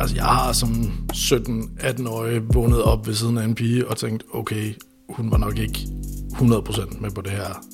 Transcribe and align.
Altså, 0.00 0.16
jeg 0.16 0.24
har 0.24 0.52
som 0.52 0.70
17-18-årig 1.12 2.42
vågnet 2.54 2.82
op 2.82 3.06
ved 3.06 3.14
siden 3.14 3.38
af 3.38 3.44
en 3.44 3.54
pige 3.54 3.88
og 3.88 3.96
tænkt, 3.96 4.24
okay, 4.32 4.74
hun 5.08 5.30
var 5.30 5.38
nok 5.38 5.58
ikke 5.58 5.78
100% 6.32 7.00
med 7.00 7.10
på 7.10 7.20
det 7.20 7.30
her. 7.30 7.64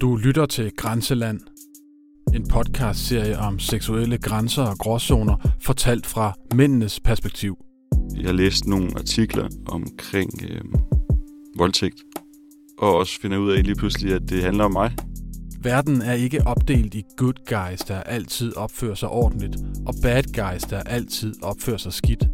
Du 0.00 0.16
lytter 0.16 0.46
til 0.46 0.72
Grænseland, 0.76 1.40
en 2.34 2.48
podcast-serie 2.48 3.38
om 3.38 3.58
seksuelle 3.58 4.18
grænser 4.18 4.62
og 4.62 4.78
gråzoner, 4.78 5.36
fortalt 5.60 6.06
fra 6.06 6.32
mændenes 6.54 7.00
perspektiv. 7.00 7.56
Jeg 8.16 8.26
har 8.26 8.32
læst 8.32 8.66
nogle 8.66 8.90
artikler 8.96 9.48
omkring 9.68 10.30
øh, 10.50 10.60
voldtægt, 11.56 12.02
og 12.78 12.96
også 12.96 13.20
finder 13.20 13.38
ud 13.38 13.50
af 13.50 13.64
lige 13.64 13.74
pludselig, 13.74 14.12
at 14.12 14.22
det 14.28 14.42
handler 14.42 14.64
om 14.64 14.72
mig. 14.72 14.92
Verden 15.66 16.02
er 16.02 16.12
ikke 16.12 16.46
opdelt 16.46 16.94
i 16.94 17.02
good 17.16 17.34
guys, 17.46 17.78
der 17.78 18.00
altid 18.00 18.56
opfører 18.56 18.94
sig 18.94 19.08
ordentligt, 19.08 19.56
og 19.86 19.94
bad 20.02 20.22
guys, 20.22 20.62
der 20.62 20.80
altid 20.80 21.34
opfører 21.42 21.76
sig 21.76 21.92
skidt. 21.92 22.24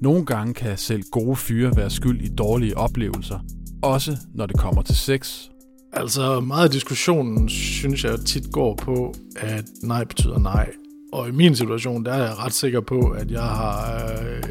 Nogle 0.00 0.26
gange 0.26 0.54
kan 0.54 0.78
selv 0.78 1.02
gode 1.12 1.36
fyre 1.36 1.76
være 1.76 1.90
skyld 1.90 2.20
i 2.20 2.28
dårlige 2.28 2.76
oplevelser, 2.76 3.38
også 3.82 4.16
når 4.34 4.46
det 4.46 4.58
kommer 4.58 4.82
til 4.82 4.96
sex. 4.96 5.48
Altså, 5.92 6.40
meget 6.40 6.64
af 6.64 6.70
diskussionen 6.70 7.48
synes 7.48 8.04
jeg 8.04 8.20
tit 8.20 8.52
går 8.52 8.74
på, 8.74 9.14
at 9.36 9.64
nej 9.82 10.04
betyder 10.04 10.38
nej. 10.38 10.70
Og 11.12 11.28
i 11.28 11.32
min 11.32 11.56
situation, 11.56 12.04
der 12.04 12.12
er 12.12 12.22
jeg 12.22 12.38
ret 12.38 12.52
sikker 12.52 12.80
på, 12.80 13.00
at 13.00 13.30
jeg 13.30 13.42
har 13.42 14.02
øh, 14.22 14.42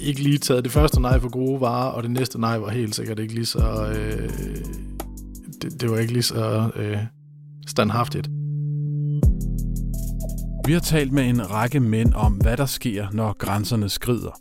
ikke 0.00 0.22
lige 0.22 0.38
taget 0.38 0.64
det 0.64 0.72
første 0.72 1.00
nej 1.00 1.20
for 1.20 1.28
gode 1.28 1.60
varer, 1.60 1.90
og 1.90 2.02
det 2.02 2.10
næste 2.10 2.40
nej 2.40 2.58
var 2.58 2.70
helt 2.70 2.94
sikkert 2.94 3.18
ikke 3.18 3.34
lige 3.34 3.46
så... 3.46 3.92
Øh, 3.96 4.30
det, 5.62 5.80
det 5.80 5.90
var 5.90 5.98
ikke 5.98 6.12
lige 6.12 6.22
så 6.22 6.70
øh, 6.76 6.98
standhaftigt. 7.68 8.28
Vi 10.66 10.72
har 10.72 10.80
talt 10.80 11.12
med 11.12 11.28
en 11.28 11.50
række 11.50 11.80
mænd 11.80 12.14
om, 12.14 12.32
hvad 12.32 12.56
der 12.56 12.66
sker, 12.66 13.06
når 13.12 13.32
grænserne 13.38 13.88
skrider. 13.88 14.40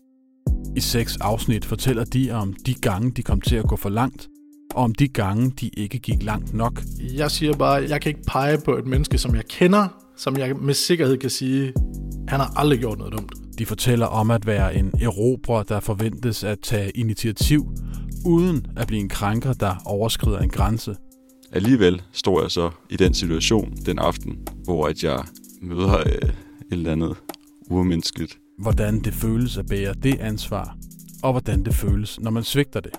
I 0.76 0.80
seks 0.80 1.18
afsnit 1.18 1.66
fortæller 1.66 2.04
de 2.04 2.32
om 2.32 2.54
de 2.66 2.74
gange, 2.74 3.12
de 3.12 3.24
kom 3.24 3.42
til 3.42 3.56
at 3.56 3.68
gå 3.68 3.76
for 3.76 3.90
langt, 3.90 4.30
og 4.74 4.84
om 4.84 4.96
de 4.96 5.08
gange, 5.08 5.52
de 5.62 5.70
ikke 5.78 6.00
gik 6.00 6.24
langt 6.24 6.54
nok. 6.54 6.82
Jeg 7.18 7.32
siger 7.32 7.54
bare, 7.54 7.86
jeg 7.90 8.02
kan 8.02 8.10
ikke 8.10 8.24
pege 8.28 8.58
på 8.66 8.78
et 8.78 8.88
menneske, 8.88 9.18
som 9.18 9.36
jeg 9.36 9.46
kender, 9.46 9.88
som 10.18 10.38
jeg 10.38 10.56
med 10.56 10.74
sikkerhed 10.74 11.18
kan 11.18 11.30
sige, 11.30 11.74
han 12.28 12.40
har 12.40 12.54
aldrig 12.56 12.80
gjort 12.80 12.98
noget 12.98 13.14
dumt. 13.14 13.34
De 13.60 13.66
fortæller 13.66 14.06
om 14.06 14.32
at 14.32 14.46
være 14.46 14.76
en 14.76 14.92
erobrer, 15.02 15.64
der 15.64 15.80
forventes 15.80 16.44
at 16.44 16.60
tage 16.60 16.90
initiativ, 16.90 17.66
uden 18.26 18.66
at 18.78 18.88
blive 18.88 19.00
en 19.00 19.10
krænker, 19.10 19.54
der 19.54 19.76
overskrider 19.86 20.40
en 20.40 20.50
grænse. 20.50 20.96
Alligevel 21.56 22.02
står 22.12 22.42
jeg 22.42 22.52
så 22.52 22.70
i 22.90 22.96
den 22.96 23.14
situation 23.14 23.74
den 23.86 24.00
aften, 24.00 24.48
hvor 24.64 24.88
at 24.88 25.04
jeg 25.04 25.24
møder 25.62 26.00
øh, 26.00 26.06
et 26.14 26.34
eller 26.72 26.92
andet 26.92 27.16
urmenneskeligt. 27.70 28.38
Hvordan 28.58 29.00
det 29.00 29.14
føles 29.14 29.58
at 29.58 29.66
bære 29.66 29.94
det 30.04 30.20
ansvar, 30.20 30.78
og 31.24 31.32
hvordan 31.32 31.66
det 31.66 31.76
føles, 31.76 32.20
når 32.20 32.32
man 32.32 32.44
svigter 32.44 32.80
det. 32.80 32.92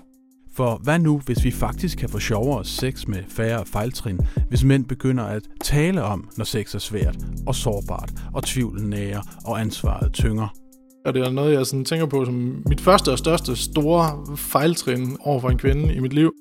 For 0.53 0.79
hvad 0.83 0.99
nu, 0.99 1.21
hvis 1.25 1.43
vi 1.43 1.51
faktisk 1.51 1.97
kan 1.97 2.09
få 2.09 2.19
sjovere 2.19 2.65
sex 2.65 3.07
med 3.07 3.23
færre 3.27 3.65
fejltrin, 3.65 4.19
hvis 4.49 4.63
mænd 4.63 4.85
begynder 4.85 5.23
at 5.23 5.43
tale 5.63 6.03
om, 6.03 6.29
når 6.37 6.45
sex 6.45 6.75
er 6.75 6.79
svært 6.79 7.17
og 7.47 7.55
sårbart, 7.55 8.13
og 8.33 8.43
tvivlen 8.43 8.89
nærer 8.89 9.21
og 9.45 9.61
ansvaret 9.61 10.13
tynger? 10.13 10.47
Og 11.05 11.13
det 11.13 11.27
er 11.27 11.31
noget, 11.31 11.53
jeg 11.53 11.65
sådan 11.65 11.85
tænker 11.85 12.05
på 12.05 12.25
som 12.25 12.63
mit 12.69 12.81
første 12.81 13.11
og 13.11 13.17
største 13.17 13.55
store 13.55 14.37
fejltrin 14.37 15.17
over 15.19 15.39
for 15.39 15.49
en 15.49 15.57
kvinde 15.57 15.95
i 15.95 15.99
mit 15.99 16.13
liv. 16.13 16.33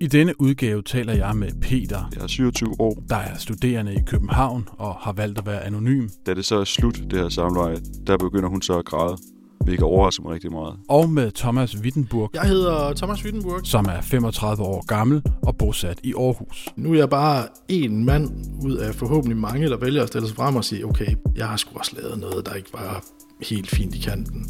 I 0.00 0.06
denne 0.06 0.40
udgave 0.40 0.82
taler 0.82 1.12
jeg 1.12 1.36
med 1.36 1.48
Peter, 1.60 2.10
Jeg 2.14 2.22
er 2.22 2.26
27 2.26 2.74
år. 2.80 3.02
der 3.08 3.16
er 3.16 3.38
studerende 3.38 3.94
i 3.94 3.98
København 4.06 4.68
og 4.72 4.94
har 4.94 5.12
valgt 5.12 5.38
at 5.38 5.46
være 5.46 5.64
anonym, 5.64 6.08
Da 6.26 6.34
det 6.34 6.44
så 6.44 6.56
er 6.60 6.64
slut, 6.64 6.94
det 7.10 7.18
her 7.18 7.28
samleje, 7.28 7.76
der 8.06 8.16
begynder 8.16 8.48
hun 8.48 8.62
så 8.62 8.78
at 8.78 8.84
græde, 8.84 9.16
hvilket 9.64 9.84
overrasker 9.84 10.22
mig 10.22 10.32
rigtig 10.32 10.52
meget. 10.52 10.76
og 10.88 11.10
med 11.10 11.30
Thomas 11.30 11.78
Wittenburg, 11.78 12.30
Jeg 12.34 12.42
hedder 12.42 12.92
Thomas 12.94 13.24
Wittenburg. 13.24 13.60
som 13.64 13.84
er 13.84 14.00
35 14.00 14.62
år 14.64 14.86
gammel 14.86 15.22
og 15.42 15.56
bosat 15.56 16.00
i 16.04 16.14
Aarhus. 16.14 16.68
Nu 16.76 16.92
er 16.92 16.96
jeg 16.98 17.10
bare 17.10 17.46
en 17.68 18.04
mand 18.04 18.30
ud 18.64 18.76
af 18.76 18.94
forhåbentlig 18.94 19.36
mange, 19.38 19.66
der 19.68 19.76
vælger 19.76 20.02
at 20.02 20.08
stille 20.08 20.28
sig 20.28 20.36
frem 20.36 20.56
og 20.56 20.64
sige, 20.64 20.86
okay, 20.86 21.14
jeg 21.36 21.48
har 21.48 21.56
sgu 21.56 21.78
også 21.78 21.96
lavet 22.02 22.18
noget, 22.20 22.46
der 22.46 22.54
ikke 22.54 22.70
var 22.72 23.04
helt 23.42 23.70
fint 23.70 23.94
i 23.94 23.98
kanten. 23.98 24.46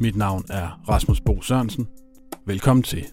Mit 0.00 0.16
navn 0.16 0.44
er 0.50 0.80
Rasmus 0.88 1.20
Bo 1.20 1.42
Sørensen. 1.42 1.86
Velkommen 2.46 2.82
til. 2.82 3.04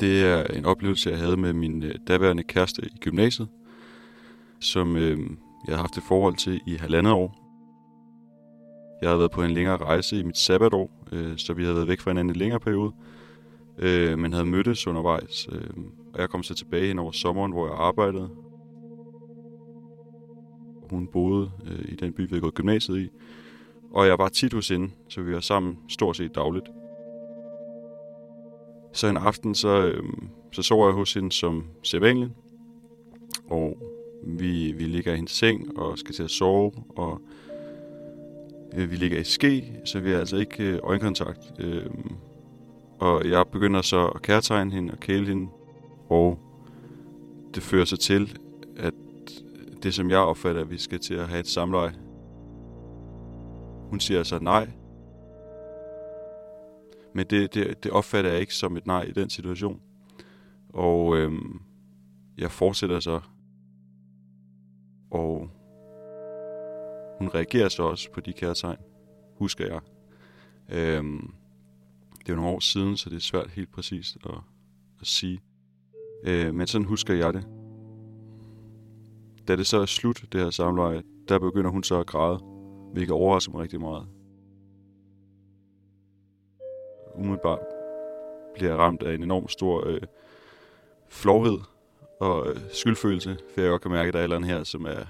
Det 0.00 0.24
er 0.24 0.44
en 0.44 0.64
oplevelse, 0.64 1.10
jeg 1.10 1.18
havde 1.18 1.36
med 1.36 1.52
min 1.52 1.82
øh, 1.82 1.94
daværende 2.08 2.42
kæreste 2.42 2.82
i 2.86 2.98
gymnasiet, 3.00 3.48
som 4.60 4.96
øh, 4.96 5.18
jeg 5.66 5.76
har 5.76 5.82
haft 5.82 5.96
et 5.96 6.02
forhold 6.02 6.34
til 6.34 6.60
i 6.66 6.74
halvandet 6.74 7.12
år. 7.12 7.36
Jeg 9.02 9.08
havde 9.08 9.18
været 9.18 9.30
på 9.30 9.42
en 9.42 9.50
længere 9.50 9.76
rejse 9.76 10.18
i 10.18 10.22
mit 10.22 10.38
sabbatår, 10.38 11.06
øh, 11.12 11.36
så 11.36 11.52
vi 11.52 11.62
havde 11.62 11.74
været 11.76 11.88
væk 11.88 12.00
fra 12.00 12.10
hinanden 12.10 12.30
en 12.30 12.36
længere 12.36 12.60
periode, 12.60 12.92
øh, 13.78 14.18
men 14.18 14.32
havde 14.32 14.46
mødtes 14.46 14.86
undervejs. 14.86 15.48
Øh, 15.52 15.70
og 16.14 16.20
jeg 16.20 16.28
kom 16.28 16.42
så 16.42 16.54
tilbage 16.54 16.86
hen 16.86 16.98
over 16.98 17.12
sommeren, 17.12 17.52
hvor 17.52 17.66
jeg 17.66 17.76
arbejdede. 17.78 18.28
Hun 20.90 21.06
boede 21.06 21.50
øh, 21.66 21.84
i 21.92 21.96
den 21.96 22.12
by, 22.12 22.20
vi 22.20 22.28
havde 22.28 22.40
gået 22.40 22.54
gymnasiet 22.54 22.98
i. 22.98 23.08
Og 23.92 24.06
jeg 24.06 24.18
var 24.18 24.28
tit 24.28 24.52
hos 24.52 24.68
hende, 24.68 24.90
så 25.08 25.22
vi 25.22 25.32
var 25.32 25.40
sammen 25.40 25.78
stort 25.88 26.16
set 26.16 26.34
dagligt. 26.34 26.66
Så 29.00 29.06
en 29.06 29.16
aften, 29.16 29.54
så, 29.54 29.86
øh, 29.86 30.02
så 30.52 30.62
sover 30.62 30.86
jeg 30.86 30.94
hos 30.94 31.14
hende 31.14 31.32
som 31.32 31.64
sædvanligt. 31.82 32.30
Og 33.50 33.78
vi, 34.24 34.72
vi 34.72 34.84
ligger 34.84 35.12
i 35.12 35.16
hendes 35.16 35.32
seng 35.32 35.78
og 35.78 35.98
skal 35.98 36.14
til 36.14 36.22
at 36.22 36.30
sove, 36.30 36.72
og 36.96 37.20
øh, 38.74 38.90
vi 38.90 38.96
ligger 38.96 39.18
i 39.18 39.24
ske, 39.24 39.72
så 39.84 40.00
vi 40.00 40.10
har 40.10 40.18
altså 40.18 40.36
ikke 40.36 40.64
øh, 40.64 40.78
øjenkontakt. 40.82 41.52
Øh, 41.58 41.86
og 42.98 43.28
jeg 43.28 43.44
begynder 43.52 43.82
så 43.82 44.06
at 44.06 44.22
kærtegne 44.22 44.72
hende 44.72 44.92
og 44.92 45.00
kæle 45.00 45.26
hende, 45.26 45.50
og 46.08 46.38
det 47.54 47.62
fører 47.62 47.84
sig 47.84 47.98
til, 47.98 48.38
at 48.76 48.94
det 49.82 49.94
som 49.94 50.10
jeg 50.10 50.18
opfatter, 50.18 50.60
at 50.60 50.70
vi 50.70 50.78
skal 50.78 50.98
til 50.98 51.14
at 51.14 51.28
have 51.28 51.40
et 51.40 51.48
samleje. 51.48 51.94
Hun 53.90 54.00
siger 54.00 54.22
så 54.22 54.38
nej, 54.38 54.68
men 57.14 57.26
det, 57.26 57.54
det, 57.54 57.84
det 57.84 57.92
opfatter 57.92 58.30
jeg 58.30 58.40
ikke 58.40 58.54
som 58.54 58.76
et 58.76 58.86
nej 58.86 59.02
i 59.02 59.12
den 59.12 59.30
situation. 59.30 59.80
Og 60.68 61.16
øhm, 61.16 61.60
jeg 62.38 62.50
fortsætter 62.50 63.00
så. 63.00 63.20
Og 65.10 65.50
hun 67.18 67.28
reagerer 67.34 67.68
så 67.68 67.82
også 67.82 68.12
på 68.12 68.20
de 68.20 68.32
kærtegn, 68.32 68.76
husker 69.38 69.66
jeg. 69.66 69.80
Øhm, 70.68 71.34
det 72.26 72.32
er 72.32 72.36
nogle 72.36 72.50
år 72.50 72.60
siden, 72.60 72.96
så 72.96 73.10
det 73.10 73.16
er 73.16 73.20
svært 73.20 73.50
helt 73.50 73.72
præcist 73.72 74.16
at, 74.24 74.34
at 75.00 75.06
sige. 75.06 75.40
Øh, 76.24 76.54
men 76.54 76.66
sådan 76.66 76.86
husker 76.86 77.14
jeg 77.14 77.34
det. 77.34 77.46
Da 79.48 79.56
det 79.56 79.66
så 79.66 79.80
er 79.80 79.86
slut, 79.86 80.24
det 80.32 80.40
her 80.40 80.50
samleje, 80.50 81.02
der 81.28 81.38
begynder 81.38 81.70
hun 81.70 81.82
så 81.82 82.00
at 82.00 82.06
græde, 82.06 82.38
hvilket 82.92 83.12
overrasker 83.12 83.52
mig 83.52 83.62
rigtig 83.62 83.80
meget. 83.80 84.19
Umiddelbart 87.20 87.60
bliver 88.54 88.74
ramt 88.74 89.02
af 89.02 89.14
en 89.14 89.22
enorm 89.22 89.48
stor 89.48 89.86
øh, 89.86 90.00
flovhed 91.08 91.58
og 92.20 92.48
øh, 92.48 92.56
skyldfølelse, 92.72 93.38
for 93.54 93.60
jeg 93.60 93.70
godt 93.70 93.82
kan 93.82 93.90
mærke, 93.90 94.08
at 94.08 94.14
der 94.14 94.18
er 94.18 94.22
et 94.22 94.24
eller 94.24 94.36
andet 94.36 94.50
her, 94.50 94.64
som 94.64 94.84
er 94.84 95.00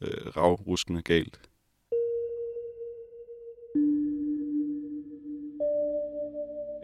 øh, 0.00 0.36
ravruskende 0.36 1.02
galt. 1.02 1.40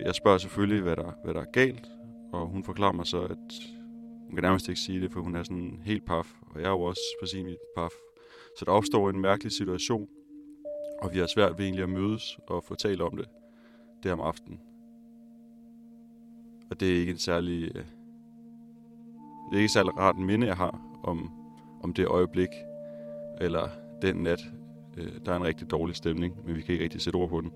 Jeg 0.00 0.14
spørger 0.14 0.38
selvfølgelig, 0.38 0.82
hvad 0.82 0.96
der, 0.96 1.12
hvad 1.24 1.34
der 1.34 1.40
er 1.40 1.50
galt, 1.52 1.86
og 2.32 2.46
hun 2.46 2.64
forklarer 2.64 2.92
mig 2.92 3.06
så, 3.06 3.20
at 3.22 3.52
hun 4.26 4.34
kan 4.34 4.42
nærmest 4.42 4.68
ikke 4.68 4.80
sige 4.80 5.00
det, 5.00 5.12
for 5.12 5.20
hun 5.20 5.36
er 5.36 5.42
sådan 5.42 5.82
helt 5.84 6.06
paf, 6.06 6.26
og 6.54 6.60
jeg 6.60 6.66
er 6.66 6.70
jo 6.70 6.82
også 6.82 7.16
på 7.20 7.26
sin 7.26 7.56
paf. 7.76 7.92
Så 8.58 8.64
der 8.64 8.72
opstår 8.72 9.10
en 9.10 9.20
mærkelig 9.20 9.52
situation, 9.52 10.08
og 11.02 11.12
vi 11.12 11.18
har 11.18 11.26
svært 11.26 11.58
ved 11.58 11.64
egentlig 11.64 11.82
at 11.82 11.88
mødes 11.90 12.38
og 12.46 12.64
få 12.64 12.74
talt 12.74 13.00
om 13.00 13.16
det 13.16 13.28
der 14.02 14.12
om 14.12 14.20
aftenen. 14.20 14.69
Og 16.70 16.80
det 16.80 16.88
er 16.92 16.96
ikke 17.00 17.12
en 17.12 17.18
særlig... 17.18 17.62
øh, 17.76 17.84
Det 19.50 19.56
er 19.56 19.60
ikke 19.60 19.68
særlig 19.68 19.98
rart 19.98 20.18
minde, 20.18 20.46
jeg 20.46 20.56
har 20.56 20.80
om, 21.02 21.30
om 21.82 21.92
det 21.92 22.06
øjeblik, 22.06 22.48
eller 23.40 23.68
den 24.02 24.16
nat. 24.16 24.40
Øh, 24.96 25.12
Der 25.26 25.32
er 25.32 25.36
en 25.36 25.44
rigtig 25.44 25.70
dårlig 25.70 25.96
stemning, 25.96 26.34
men 26.46 26.56
vi 26.56 26.60
kan 26.60 26.72
ikke 26.72 26.84
rigtig 26.84 27.00
sætte 27.00 27.16
ord 27.16 27.28
på 27.28 27.40
den. 27.40 27.52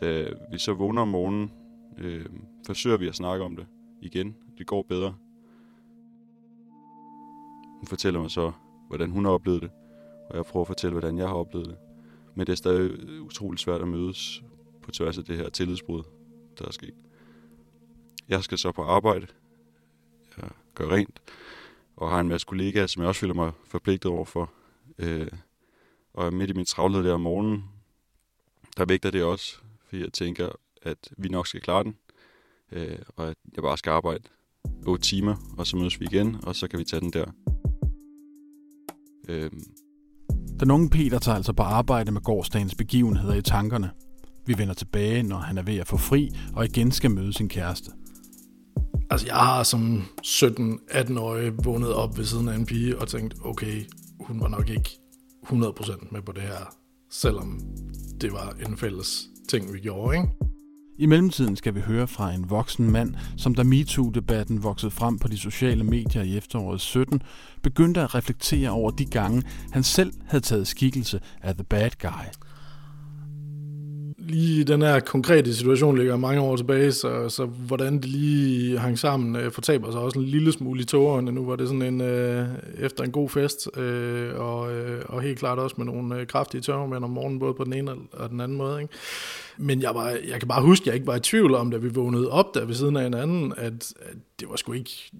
Da 0.00 0.24
vi 0.50 0.58
så 0.58 0.74
vågner 0.74 1.02
om 1.02 1.08
morgenen, 1.08 1.52
øh, 1.98 2.26
forsøger 2.66 2.96
vi 2.96 3.08
at 3.08 3.14
snakke 3.14 3.44
om 3.44 3.56
det 3.56 3.66
igen. 4.00 4.36
Det 4.58 4.66
går 4.66 4.82
bedre. 4.82 5.14
Hun 7.78 7.86
fortæller 7.86 8.20
mig 8.20 8.30
så, 8.30 8.52
hvordan 8.92 9.10
hun 9.10 9.24
har 9.24 9.32
oplevet 9.32 9.62
det, 9.62 9.70
og 10.30 10.36
jeg 10.36 10.44
prøver 10.44 10.64
at 10.64 10.66
fortælle, 10.66 10.92
hvordan 10.92 11.18
jeg 11.18 11.28
har 11.28 11.34
oplevet 11.34 11.66
det. 11.66 11.76
Men 12.34 12.46
det 12.46 12.52
er 12.52 12.56
stadig 12.56 13.20
utroligt 13.20 13.60
svært 13.60 13.80
at 13.80 13.88
mødes 13.88 14.42
på 14.82 14.90
tværs 14.90 15.18
af 15.18 15.24
det 15.24 15.36
her 15.36 15.48
tillidsbrud, 15.48 16.02
der 16.58 16.64
er 16.66 16.70
sket. 16.70 16.94
Jeg 18.28 18.44
skal 18.44 18.58
så 18.58 18.72
på 18.72 18.82
arbejde. 18.82 19.26
Jeg 20.36 20.50
gør 20.74 20.88
rent. 20.88 21.22
Og 21.96 22.10
har 22.10 22.20
en 22.20 22.28
masse 22.28 22.46
kollegaer, 22.46 22.86
som 22.86 23.02
jeg 23.02 23.08
også 23.08 23.20
føler 23.20 23.34
mig 23.34 23.52
forpligtet 23.64 24.10
overfor. 24.10 24.52
Øh, 24.98 25.28
og 26.14 26.34
midt 26.34 26.50
i 26.50 26.52
min 26.52 26.64
travlhed 26.64 27.04
der 27.04 27.14
om 27.14 27.20
morgenen, 27.20 27.64
der 28.76 28.84
vægter 28.84 29.10
det 29.10 29.24
også, 29.24 29.58
fordi 29.86 30.02
jeg 30.02 30.12
tænker, 30.12 30.48
at 30.82 31.12
vi 31.16 31.28
nok 31.28 31.46
skal 31.46 31.60
klare 31.60 31.84
den. 31.84 31.96
Øh, 32.72 32.98
og 33.16 33.28
at 33.28 33.36
jeg 33.54 33.62
bare 33.62 33.78
skal 33.78 33.90
arbejde 33.90 34.24
8 34.86 35.04
timer, 35.04 35.36
og 35.58 35.66
så 35.66 35.76
mødes 35.76 36.00
vi 36.00 36.04
igen, 36.04 36.36
og 36.42 36.56
så 36.56 36.68
kan 36.68 36.78
vi 36.78 36.84
tage 36.84 37.00
den 37.00 37.12
der. 37.12 37.51
Øh, 39.28 39.50
den 40.60 40.70
unge 40.70 40.90
Peter 40.90 41.18
tager 41.18 41.36
altså 41.36 41.52
på 41.52 41.62
arbejde 41.62 42.12
med 42.12 42.20
gårdsdagens 42.20 42.74
begivenheder 42.74 43.34
i 43.34 43.42
tankerne. 43.42 43.90
Vi 44.46 44.54
vender 44.58 44.74
tilbage, 44.74 45.22
når 45.22 45.36
han 45.36 45.58
er 45.58 45.62
ved 45.62 45.76
at 45.76 45.86
få 45.86 45.96
fri 45.96 46.30
og 46.54 46.64
igen 46.64 46.92
skal 46.92 47.10
møde 47.10 47.32
sin 47.32 47.48
kæreste. 47.48 47.90
Altså, 49.10 49.26
jeg 49.26 49.36
har 49.36 49.62
som 49.62 50.02
17-18-årig 50.26 51.64
vågnet 51.64 51.94
op 51.94 52.18
ved 52.18 52.24
siden 52.24 52.48
af 52.48 52.54
en 52.54 52.66
pige 52.66 52.98
og 52.98 53.08
tænkt, 53.08 53.34
okay, 53.44 53.84
hun 54.20 54.40
var 54.40 54.48
nok 54.48 54.70
ikke 54.70 54.90
100% 55.46 56.12
med 56.12 56.22
på 56.22 56.32
det 56.32 56.42
her, 56.42 56.74
selvom 57.10 57.60
det 58.20 58.32
var 58.32 58.54
en 58.66 58.76
fælles 58.76 59.28
ting, 59.48 59.72
vi 59.72 59.78
gjorde, 59.78 60.16
ikke? 60.16 60.28
I 60.98 61.06
mellemtiden 61.06 61.56
skal 61.56 61.74
vi 61.74 61.80
høre 61.80 62.06
fra 62.06 62.32
en 62.32 62.50
voksen 62.50 62.90
mand, 62.90 63.14
som 63.36 63.54
da 63.54 63.62
MeToo-debatten 63.62 64.62
voksede 64.62 64.90
frem 64.90 65.18
på 65.18 65.28
de 65.28 65.38
sociale 65.38 65.84
medier 65.84 66.22
i 66.22 66.36
efteråret 66.36 66.80
17, 66.80 67.22
begyndte 67.62 68.00
at 68.00 68.14
reflektere 68.14 68.70
over 68.70 68.90
de 68.90 69.04
gange, 69.04 69.42
han 69.72 69.82
selv 69.82 70.12
havde 70.26 70.44
taget 70.44 70.66
skikkelse 70.66 71.20
af 71.42 71.54
The 71.54 71.64
Bad 71.64 71.90
Guy 72.00 72.51
lige 74.32 74.64
den 74.64 74.82
her 74.82 75.00
konkrete 75.00 75.54
situation 75.54 75.96
ligger 75.96 76.16
mange 76.16 76.40
år 76.40 76.56
tilbage, 76.56 76.92
så, 76.92 77.28
så 77.28 77.44
hvordan 77.44 77.94
det 77.94 78.04
lige 78.04 78.78
hang 78.78 78.98
sammen, 78.98 79.36
øh, 79.36 79.52
fortaber 79.52 79.90
sig 79.90 80.00
også 80.00 80.18
en 80.18 80.24
lille 80.24 80.52
smule 80.52 80.80
i 80.80 80.84
tårerne. 80.84 81.32
Nu 81.32 81.46
var 81.46 81.56
det 81.56 81.68
sådan 81.68 81.82
en, 81.82 82.00
øh, 82.00 82.48
efter 82.78 83.04
en 83.04 83.10
god 83.10 83.28
fest, 83.28 83.76
øh, 83.76 84.40
og, 84.40 84.72
øh, 84.72 85.02
og 85.08 85.22
helt 85.22 85.38
klart 85.38 85.58
også 85.58 85.74
med 85.78 85.86
nogle 85.86 86.16
øh, 86.16 86.26
kraftige 86.26 86.60
tørmænd 86.60 87.04
om 87.04 87.10
morgenen, 87.10 87.38
både 87.38 87.54
på 87.54 87.64
den 87.64 87.72
ene 87.72 87.92
og 88.12 88.30
den 88.30 88.40
anden 88.40 88.58
måde. 88.58 88.82
Ikke? 88.82 88.94
Men 89.58 89.82
jeg, 89.82 89.94
var, 89.94 90.08
jeg 90.08 90.38
kan 90.38 90.48
bare 90.48 90.62
huske, 90.62 90.82
at 90.82 90.86
jeg 90.86 90.94
ikke 90.94 91.06
var 91.06 91.16
i 91.16 91.20
tvivl 91.20 91.54
om, 91.54 91.70
da 91.70 91.76
vi 91.76 91.88
vågnede 91.88 92.30
op 92.30 92.54
der 92.54 92.64
ved 92.64 92.74
siden 92.74 92.96
af 92.96 93.02
hinanden, 93.02 93.52
at, 93.56 93.94
at 94.00 94.16
det 94.40 94.48
var 94.48 94.56
sgu 94.56 94.72
ikke 94.72 95.10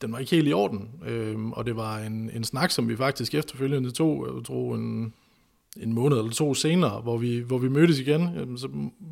den 0.00 0.12
var 0.12 0.18
ikke 0.18 0.30
helt 0.30 0.48
i 0.48 0.52
orden, 0.52 0.88
øh, 1.06 1.48
og 1.50 1.66
det 1.66 1.76
var 1.76 1.98
en, 1.98 2.30
en 2.34 2.44
snak, 2.44 2.70
som 2.70 2.88
vi 2.88 2.96
faktisk 2.96 3.34
efterfølgende 3.34 3.90
tog, 3.90 4.26
jeg 4.36 4.44
tror 4.44 4.74
en 4.74 5.12
en 5.82 5.92
måned 5.92 6.18
eller 6.18 6.30
to 6.30 6.54
senere, 6.54 7.00
hvor 7.00 7.16
vi, 7.16 7.38
hvor 7.38 7.58
vi 7.58 7.68
mødtes 7.68 7.98
igen, 7.98 8.28
øhm, 8.38 8.56
så 8.56 8.68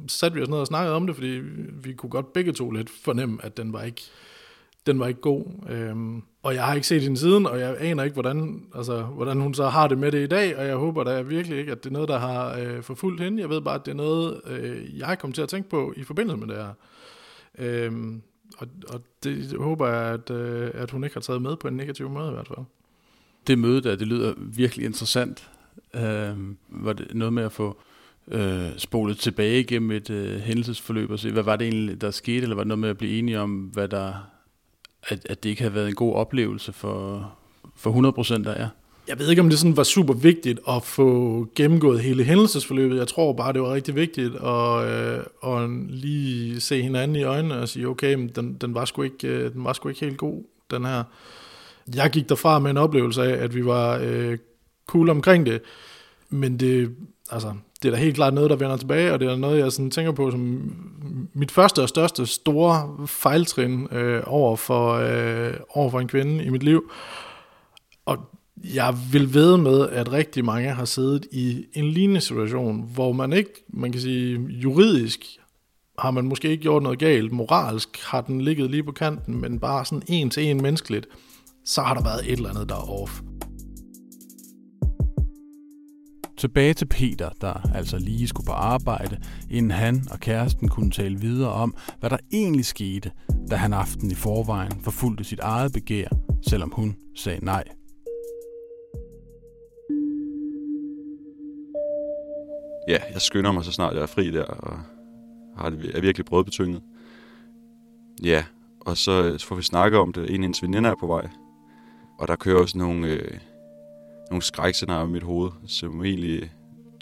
satte 0.09 0.35
vi 0.35 0.43
os 0.43 0.49
ned 0.49 0.59
og 0.59 0.67
snakkede 0.67 0.97
om 0.97 1.07
det, 1.07 1.17
fordi 1.17 1.41
vi 1.83 1.93
kunne 1.93 2.11
godt 2.11 2.33
begge 2.33 2.53
to 2.53 2.71
lidt 2.71 2.91
fornemme, 2.91 3.39
at 3.43 3.57
den 3.57 3.73
var 3.73 3.83
ikke, 3.83 4.03
den 4.87 4.99
var 4.99 5.07
ikke 5.07 5.21
god. 5.21 5.45
Øhm, 5.69 6.23
og 6.43 6.55
jeg 6.55 6.65
har 6.65 6.75
ikke 6.75 6.87
set 6.87 7.03
hende 7.03 7.17
siden, 7.17 7.47
og 7.47 7.61
jeg 7.61 7.77
aner 7.81 8.03
ikke, 8.03 8.15
hvordan, 8.15 8.63
altså, 8.75 9.03
hvordan 9.03 9.41
hun 9.41 9.55
så 9.55 9.69
har 9.69 9.89
det 9.89 9.99
med 9.99 10.13
det 10.13 10.25
i 10.25 10.27
dag, 10.27 10.57
og 10.59 10.67
jeg 10.67 10.77
håber 10.77 11.05
da 11.05 11.21
virkelig 11.21 11.59
ikke, 11.59 11.73
at 11.73 11.85
det 11.85 11.91
er 11.91 11.93
noget, 11.93 12.09
der 12.09 12.19
har 12.19 12.59
øh, 12.59 12.83
forfulgt 12.83 13.23
hende. 13.23 13.43
Jeg 13.43 13.51
ved 13.51 13.61
bare, 13.61 13.75
at 13.75 13.87
det 13.87 13.93
er 13.93 13.97
noget, 13.97 14.41
øh, 14.47 14.99
jeg 14.99 15.19
kommer 15.19 15.35
til 15.35 15.43
at 15.43 15.49
tænke 15.49 15.69
på 15.69 15.95
i 15.97 16.03
forbindelse 16.03 16.37
med 16.37 16.47
det 16.47 16.57
her. 16.57 16.73
Øhm, 17.59 18.23
og, 18.59 18.67
og 18.89 19.01
det 19.25 19.57
håber 19.59 19.89
jeg, 19.89 20.15
at, 20.15 20.31
øh, 20.31 20.71
at 20.75 20.91
hun 20.91 21.05
ikke 21.05 21.17
har 21.17 21.21
taget 21.21 21.43
med 21.43 21.57
på 21.57 21.69
en 21.69 21.77
negativ 21.77 22.11
måde 22.11 22.29
i 22.29 22.35
hvert 22.35 22.49
fald. 22.49 22.67
Det 23.47 23.59
møde 23.59 23.83
der, 23.83 23.97
det 23.97 24.07
lyder 24.07 24.35
virkelig 24.39 24.87
interessant. 24.87 25.49
Øh, 25.97 26.37
var 26.69 26.93
det 26.93 27.15
noget 27.15 27.33
med 27.33 27.43
at 27.43 27.53
få 27.53 27.77
øh, 28.31 28.69
spolet 28.77 29.19
tilbage 29.19 29.61
igennem 29.61 29.91
et 29.91 30.11
øh, 30.11 30.41
hændelsesforløb 30.41 31.11
og 31.11 31.19
se, 31.19 31.31
hvad 31.31 31.43
var 31.43 31.57
det 31.57 31.69
egentlig, 31.69 32.01
der 32.01 32.11
skete, 32.11 32.43
eller 32.43 32.57
var 32.57 32.63
det 32.63 32.69
noget 32.69 32.79
med 32.79 32.89
at 32.89 32.99
blive 32.99 33.19
enige 33.19 33.41
om, 33.41 33.51
hvad 33.51 33.89
der, 33.89 34.13
at, 35.03 35.27
at 35.31 35.43
det 35.43 35.51
ikke 35.51 35.63
havde 35.63 35.75
været 35.75 35.89
en 35.89 35.95
god 35.95 36.15
oplevelse 36.15 36.73
for, 36.73 37.33
for 37.77 37.91
100 37.91 38.13
procent 38.13 38.47
af 38.47 38.61
jer? 38.61 38.69
Jeg 39.09 39.19
ved 39.19 39.31
ikke, 39.31 39.43
om 39.43 39.49
det 39.49 39.59
sådan 39.59 39.77
var 39.77 39.83
super 39.83 40.15
vigtigt 40.15 40.61
at 40.69 40.83
få 40.83 41.49
gennemgået 41.55 42.01
hele 42.01 42.25
hændelsesforløbet. 42.25 42.97
Jeg 42.97 43.09
tror 43.09 43.33
bare, 43.33 43.53
det 43.53 43.63
var 43.63 43.75
rigtig 43.75 43.95
vigtigt 43.95 44.35
at, 44.35 44.89
øh, 44.89 45.19
at 45.45 45.71
lige 45.89 46.61
se 46.61 46.83
hinanden 46.83 47.17
i 47.17 47.23
øjnene 47.23 47.55
og 47.55 47.69
sige, 47.69 47.89
okay, 47.89 48.15
men 48.15 48.29
den, 48.29 48.55
den, 48.55 48.75
var 48.75 48.85
sgu 48.85 49.03
ikke, 49.03 49.29
øh, 49.29 49.53
den 49.53 49.65
var 49.65 49.73
sgu 49.73 49.89
ikke 49.89 50.01
helt 50.01 50.19
god, 50.19 50.43
den 50.71 50.85
her. 50.85 51.05
Jeg 51.95 52.11
gik 52.11 52.29
derfra 52.29 52.59
med 52.59 52.71
en 52.71 52.77
oplevelse 52.77 53.23
af, 53.23 53.45
at 53.45 53.55
vi 53.55 53.65
var 53.65 54.01
øh, 54.03 54.39
cool 54.87 55.11
omkring 55.11 55.47
det. 55.47 55.63
Men 56.31 56.61
det, 56.61 56.97
altså, 57.31 57.55
det 57.83 57.89
er 57.89 57.93
da 57.93 58.03
helt 58.03 58.15
klart 58.15 58.35
noget, 58.35 58.51
der 58.51 58.57
vender 58.57 58.77
tilbage, 58.77 59.13
og 59.13 59.21
det 59.21 59.29
er 59.29 59.37
noget, 59.37 59.59
jeg 59.59 59.73
sådan 59.73 59.91
tænker 59.91 60.13
på 60.13 60.31
som 60.31 60.73
mit 61.35 61.51
første 61.51 61.83
og 61.83 61.89
største 61.89 62.27
store 62.27 63.07
fejltrin 63.07 63.89
øh, 63.93 64.23
over, 64.27 64.57
for, 64.57 64.93
øh, 64.93 65.55
over 65.69 65.91
for 65.91 66.01
en 66.01 66.09
kvinde 66.09 66.45
i 66.45 66.49
mit 66.49 66.63
liv. 66.63 66.91
Og 68.05 68.19
jeg 68.75 68.95
vil 69.13 69.35
ved 69.35 69.57
med, 69.57 69.89
at 69.89 70.13
rigtig 70.13 70.45
mange 70.45 70.69
har 70.69 70.85
siddet 70.85 71.27
i 71.33 71.65
en 71.73 71.85
lignende 71.85 72.21
situation, 72.21 72.91
hvor 72.95 73.13
man 73.13 73.33
ikke, 73.33 73.65
man 73.69 73.93
kan 73.93 74.01
sige 74.01 74.41
juridisk, 74.49 75.21
har 75.99 76.11
man 76.11 76.25
måske 76.25 76.49
ikke 76.49 76.63
gjort 76.63 76.83
noget 76.83 76.99
galt, 76.99 77.33
moralsk 77.33 78.01
har 78.03 78.21
den 78.21 78.41
ligget 78.41 78.71
lige 78.71 78.83
på 78.83 78.93
kanten, 78.93 79.41
men 79.41 79.59
bare 79.61 79.85
sådan 79.85 80.03
en 80.07 80.31
til 80.31 80.45
en 80.45 80.63
menneskeligt, 80.63 81.07
så 81.65 81.81
har 81.83 81.95
der 81.95 82.03
været 82.03 82.33
et 82.33 82.37
eller 82.37 82.51
andet, 82.51 82.69
der 82.69 82.75
er 82.75 83.03
off. 83.03 83.21
Tilbage 86.39 86.75
til 86.75 86.87
Peter, 86.87 87.31
der 87.41 87.71
altså 87.75 87.99
lige 87.99 88.29
skulle 88.29 88.47
på 88.47 88.53
arbejde, 88.53 89.21
inden 89.51 89.71
han 89.71 90.03
og 90.11 90.21
kæresten 90.21 90.69
kunne 90.69 90.91
tale 90.91 91.21
videre 91.21 91.53
om, 91.53 91.75
hvad 92.01 92.11
der 92.11 92.17
egentlig 92.33 92.65
skete, 92.65 93.11
da 93.51 93.57
han 93.57 93.73
aften 93.73 94.11
i 94.11 94.15
forvejen 94.15 94.73
forfulgte 94.83 95.25
sit 95.25 95.41
eget 95.41 95.73
begær, 95.73 96.09
selvom 96.49 96.73
hun 96.77 96.97
sagde 97.15 97.45
nej. 97.45 97.65
Ja, 102.89 102.99
jeg 103.13 103.21
skynder 103.21 103.53
mig 103.53 103.65
så 103.65 103.73
snart 103.73 103.95
jeg 103.95 104.03
er 104.03 104.07
fri 104.07 104.31
der, 104.31 104.45
og 104.45 104.79
har 105.57 105.71
det, 105.71 105.97
er 105.97 106.01
virkelig 106.01 106.27
brødbetynget. 106.27 106.83
Ja, 108.23 108.45
og 108.81 108.97
så 108.97 109.45
får 109.49 109.57
vi 109.57 109.63
snakke 109.63 109.99
om 109.99 110.13
det. 110.13 110.31
En 110.31 110.35
af 110.35 110.41
hendes 110.41 110.63
veninder 110.63 110.91
er 110.91 110.95
på 111.01 111.07
vej. 111.07 111.29
Og 112.19 112.29
der 112.29 112.37
kører 112.37 112.63
også 112.63 112.79
nogle, 112.79 113.07
øh, 113.07 113.39
nogle 114.31 114.43
skrækscenarier 114.43 115.09
i 115.09 115.11
mit 115.11 115.23
hoved, 115.23 115.51
som 115.67 116.05
egentlig 116.05 116.53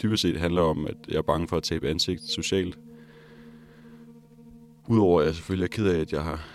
dybest 0.03 0.21
set 0.21 0.39
handler 0.39 0.61
om, 0.61 0.87
at 0.87 0.95
jeg 1.07 1.17
er 1.17 1.21
bange 1.21 1.47
for 1.47 1.57
at 1.57 1.63
tabe 1.63 1.89
ansigt 1.89 2.23
socialt. 2.23 2.79
Udover 4.87 5.21
at 5.21 5.27
jeg 5.27 5.35
selvfølgelig 5.35 5.63
er 5.63 5.69
ked 5.69 5.87
af, 5.87 5.99
at 5.99 6.13
jeg 6.13 6.23
har 6.23 6.47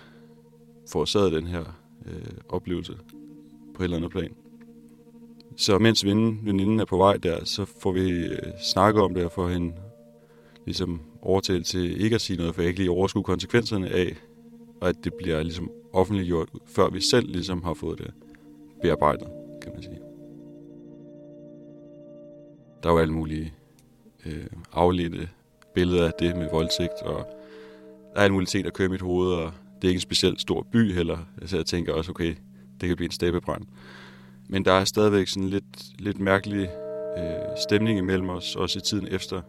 forårsaget 0.93 1.33
den 1.33 1.47
her 1.47 1.65
øh, 2.07 2.37
oplevelse 2.49 2.93
på 3.75 3.83
et 3.83 3.85
eller 3.85 3.97
andet 3.97 4.11
plan. 4.11 4.35
Så 5.57 5.79
mens 5.79 6.05
veninden 6.05 6.81
er 6.81 6.85
på 6.85 6.97
vej 6.97 7.17
der, 7.17 7.45
så 7.45 7.65
får 7.65 7.93
vi 7.93 8.11
øh, 8.11 8.39
snakket 8.73 9.03
om 9.03 9.15
det 9.15 9.25
og 9.25 9.33
får 9.33 9.49
hende 9.49 9.73
ligesom 10.67 11.01
overtalt 11.23 11.67
til 11.67 12.01
ikke 12.03 12.15
at 12.15 12.21
sige 12.21 12.37
noget, 12.37 12.55
for 12.55 12.63
jeg 12.63 12.69
ikke 12.69 12.81
lige 12.81 12.91
overskue 12.91 13.23
konsekvenserne 13.23 13.89
af, 13.89 14.17
og 14.81 14.89
at 14.89 15.05
det 15.05 15.15
bliver 15.15 15.43
ligesom 15.43 15.71
offentliggjort, 15.93 16.49
før 16.67 16.91
vi 16.91 17.01
selv 17.01 17.27
ligesom 17.27 17.63
har 17.63 17.75
fået 17.75 17.99
det 17.99 18.13
bearbejdet, 18.83 19.29
kan 19.63 19.73
man 19.73 19.83
sige. 19.83 20.10
Der 22.83 22.89
er 22.89 22.93
jo 22.93 22.99
alle 22.99 23.15
mulige 23.15 23.53
øh, 24.27 24.47
afledte 24.73 25.29
billeder 25.75 26.07
af 26.07 26.13
det 26.19 26.37
med 26.37 26.51
voldtægt, 26.51 27.03
og 27.03 27.27
der 28.15 28.21
er 28.21 28.25
alle 28.25 28.33
mulige 28.33 28.47
ting, 28.47 28.65
der 28.65 28.71
kører 28.71 28.89
i 28.89 28.91
mit 28.91 29.01
hoved, 29.01 29.33
og 29.33 29.53
det 29.77 29.85
er 29.85 29.89
ikke 29.89 29.97
en 29.97 30.01
specielt 30.01 30.41
stor 30.41 30.67
by 30.73 30.95
heller. 30.95 31.19
Så 31.47 31.57
jeg 31.57 31.67
tænker 31.67 31.93
også, 31.93 32.11
okay, 32.11 32.35
det 32.81 32.89
kan 32.89 32.97
blive 32.97 33.07
en 33.07 33.13
steppebrand. 33.13 33.67
Men 34.49 34.65
der 34.65 34.73
er 34.73 34.85
stadigvæk 34.85 35.29
sådan 35.29 35.49
lidt, 35.49 36.01
lidt 36.01 36.19
mærkelig 36.19 36.71
øh, 37.19 37.59
stemning 37.69 37.99
imellem 37.99 38.29
os, 38.29 38.57
også 38.57 38.79
i 38.79 38.83
tiden 38.83 39.09
efter. 39.11 39.43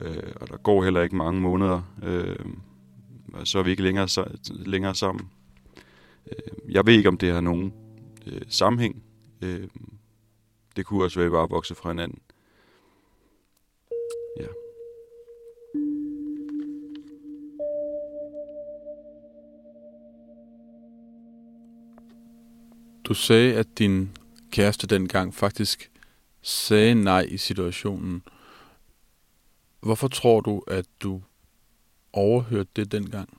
Øh, 0.00 0.32
og 0.40 0.48
der 0.48 0.56
går 0.56 0.84
heller 0.84 1.02
ikke 1.02 1.16
mange 1.16 1.40
måneder, 1.40 1.82
øh, 2.02 2.36
og 3.32 3.46
så 3.46 3.58
er 3.58 3.62
vi 3.62 3.70
ikke 3.70 3.82
længere, 3.82 4.08
længere 4.48 4.94
sammen. 4.94 5.30
Øh, 6.26 6.74
jeg 6.74 6.86
ved 6.86 6.94
ikke, 6.94 7.08
om 7.08 7.18
det 7.18 7.32
har 7.32 7.40
nogen 7.40 7.72
øh, 8.26 8.40
sammenhæng. 8.48 9.02
Øh, 9.42 9.68
det 10.76 10.86
kunne 10.86 11.04
også 11.04 11.18
være, 11.18 11.26
at 11.26 11.32
vi 11.32 11.34
bare 11.34 11.48
vokse 11.50 11.74
fra 11.74 11.90
hinanden. 11.90 12.18
Ja. 14.36 14.46
Du 23.04 23.14
sagde, 23.14 23.54
at 23.54 23.66
din 23.78 24.16
kæreste 24.50 24.86
dengang 24.86 25.34
faktisk 25.34 25.90
sagde 26.42 26.94
nej 26.94 27.26
i 27.28 27.36
situationen. 27.36 28.22
Hvorfor 29.80 30.08
tror 30.08 30.40
du, 30.40 30.62
at 30.66 30.86
du 31.02 31.22
overhørte 32.12 32.70
det 32.76 32.92
dengang? 32.92 33.38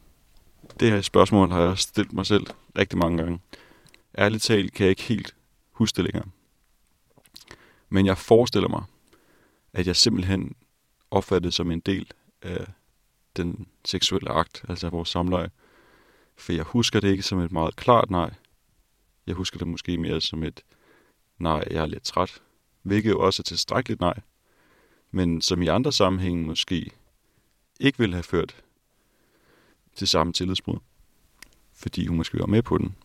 Det 0.80 0.92
her 0.92 1.02
spørgsmål 1.02 1.50
har 1.50 1.62
jeg 1.62 1.78
stillet 1.78 2.14
mig 2.14 2.26
selv 2.26 2.48
rigtig 2.78 2.98
mange 2.98 3.18
gange. 3.18 3.40
Ærligt 4.18 4.44
talt 4.44 4.74
kan 4.74 4.84
jeg 4.84 4.90
ikke 4.90 5.04
helt 5.04 5.36
husstillinger. 5.72 6.24
Men 7.90 8.06
jeg 8.06 8.18
forestiller 8.18 8.70
mig, 8.70 8.84
at 9.74 9.88
jeg 9.88 9.96
simpelthen 9.96 10.56
opfattet 11.12 11.54
som 11.54 11.72
en 11.72 11.80
del 11.80 12.12
af 12.42 12.68
den 13.38 13.68
seksuelle 13.86 14.30
akt, 14.30 14.66
altså 14.70 14.90
vores 14.90 15.10
samleje. 15.10 15.50
For 16.36 16.54
jeg 16.54 16.64
husker 16.64 17.00
det 17.00 17.12
ikke 17.12 17.24
som 17.24 17.40
et 17.40 17.52
meget 17.52 17.76
klart 17.76 18.10
nej. 18.10 18.34
Jeg 19.28 19.36
husker 19.36 19.58
det 19.58 19.68
måske 19.68 19.98
mere 19.98 20.22
som 20.22 20.44
et 20.44 20.62
nej, 21.40 21.64
jeg 21.72 21.82
er 21.82 21.86
lidt 21.86 22.04
træt. 22.04 22.42
Hvilket 22.82 23.10
jo 23.10 23.20
også 23.20 23.42
er 23.42 23.44
tilstrækkeligt 23.44 24.00
nej. 24.00 24.20
Men 25.12 25.42
som 25.42 25.62
i 25.62 25.68
andre 25.68 25.92
sammenhænge 25.92 26.46
måske 26.46 26.92
ikke 27.80 28.00
ville 28.00 28.16
have 28.16 28.24
ført 28.24 28.56
til 29.96 30.08
samme 30.08 30.34
tillidsbrud. 30.34 30.78
Fordi 31.74 32.06
hun 32.08 32.18
måske 32.18 32.40
var 32.40 32.46
med 32.46 32.62
på 32.62 32.78
den. 32.78 32.96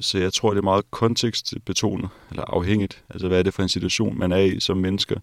Så 0.00 0.18
jeg 0.18 0.32
tror, 0.32 0.50
det 0.50 0.58
er 0.58 0.62
meget 0.62 0.90
kontekstbetonet, 0.90 2.10
eller 2.30 2.44
afhængigt. 2.44 3.04
Altså, 3.08 3.28
hvad 3.28 3.38
er 3.38 3.42
det 3.42 3.54
for 3.54 3.62
en 3.62 3.68
situation, 3.68 4.18
man 4.18 4.32
er 4.32 4.36
i 4.36 4.60
som 4.60 4.76
mennesker? 4.76 5.20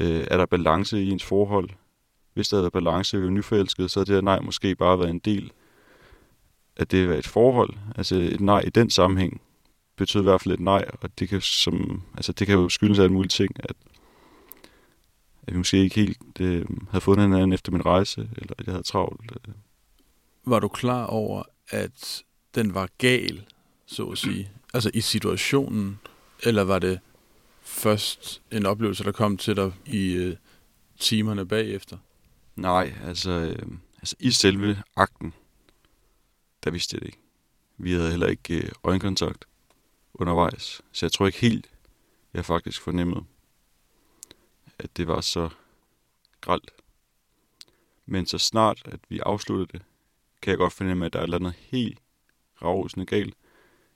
Øh, 0.00 0.26
er 0.30 0.36
der 0.36 0.46
balance 0.46 1.02
i 1.02 1.10
ens 1.10 1.24
forhold? 1.24 1.70
Hvis 2.34 2.48
der 2.48 2.56
havde 2.56 2.64
været 2.64 2.72
balance 2.72 3.20
ved 3.20 3.30
nyforelsket, 3.30 3.90
så 3.90 4.00
havde 4.00 4.06
det 4.06 4.14
her 4.14 4.20
nej 4.20 4.40
måske 4.40 4.74
bare 4.74 4.98
været 4.98 5.10
en 5.10 5.18
del 5.18 5.52
af 6.76 6.86
det 6.86 7.08
være 7.08 7.18
et 7.18 7.26
forhold. 7.26 7.74
Altså 7.96 8.14
et 8.14 8.40
nej 8.40 8.62
i 8.66 8.70
den 8.70 8.90
sammenhæng 8.90 9.40
betyder 9.96 10.22
i 10.22 10.24
hvert 10.24 10.40
fald 10.40 10.54
et 10.54 10.60
nej, 10.60 10.84
og 11.00 11.18
det 11.18 11.28
kan, 11.28 11.40
som, 11.40 12.02
altså 12.16 12.32
det 12.32 12.46
kan 12.46 12.58
jo 12.58 12.68
skyldes 12.68 12.98
af 12.98 13.04
en 13.04 13.12
mulig 13.12 13.30
ting, 13.30 13.50
at, 13.58 13.76
at 15.46 15.54
vi 15.54 15.58
måske 15.58 15.78
ikke 15.78 15.96
helt 15.96 16.40
øh, 16.40 16.66
havde 16.90 17.00
fundet 17.00 17.26
hinanden 17.26 17.52
efter 17.52 17.72
min 17.72 17.86
rejse, 17.86 18.28
eller 18.36 18.54
at 18.58 18.66
jeg 18.66 18.72
havde 18.72 18.82
travlt. 18.82 19.32
Øh. 19.48 19.54
Var 20.44 20.58
du 20.58 20.68
klar 20.68 21.06
over, 21.06 21.42
at 21.68 22.22
den 22.54 22.74
var 22.74 22.88
gal, 22.98 23.44
så 23.86 24.04
at 24.04 24.18
sige? 24.18 24.50
Altså 24.74 24.90
i 24.94 25.00
situationen, 25.00 25.98
eller 26.42 26.62
var 26.62 26.78
det 26.78 27.00
først 27.78 28.42
en 28.52 28.66
oplevelse, 28.66 29.04
der 29.04 29.12
kom 29.12 29.36
til 29.36 29.56
dig 29.56 29.72
i 29.86 30.12
øh, 30.12 30.36
timerne 30.98 31.46
bagefter? 31.46 31.98
Nej, 32.56 32.94
altså, 33.04 33.30
øh, 33.30 33.78
altså 33.96 34.16
i 34.18 34.30
selve 34.30 34.82
akten, 34.96 35.34
der 36.64 36.70
vidste 36.70 36.94
jeg 36.94 37.00
det 37.00 37.06
ikke. 37.06 37.18
Vi 37.78 37.92
havde 37.92 38.10
heller 38.10 38.26
ikke 38.26 38.56
øh, 38.56 38.70
øjenkontakt 38.84 39.44
undervejs, 40.14 40.82
så 40.92 41.06
jeg 41.06 41.12
tror 41.12 41.26
ikke 41.26 41.38
helt, 41.38 41.70
jeg 42.34 42.44
faktisk 42.44 42.80
fornemmede, 42.80 43.24
at 44.78 44.96
det 44.96 45.06
var 45.06 45.20
så 45.20 45.48
gralt. 46.40 46.70
Men 48.06 48.26
så 48.26 48.38
snart, 48.38 48.82
at 48.84 49.00
vi 49.08 49.18
afsluttede 49.18 49.78
det, 49.78 49.82
kan 50.42 50.50
jeg 50.50 50.58
godt 50.58 50.72
fornemme, 50.72 51.06
at 51.06 51.12
der 51.12 51.20
er 51.20 51.38
noget 51.38 51.56
helt 51.60 51.98
ravsende 52.62 53.06
galt 53.06 53.34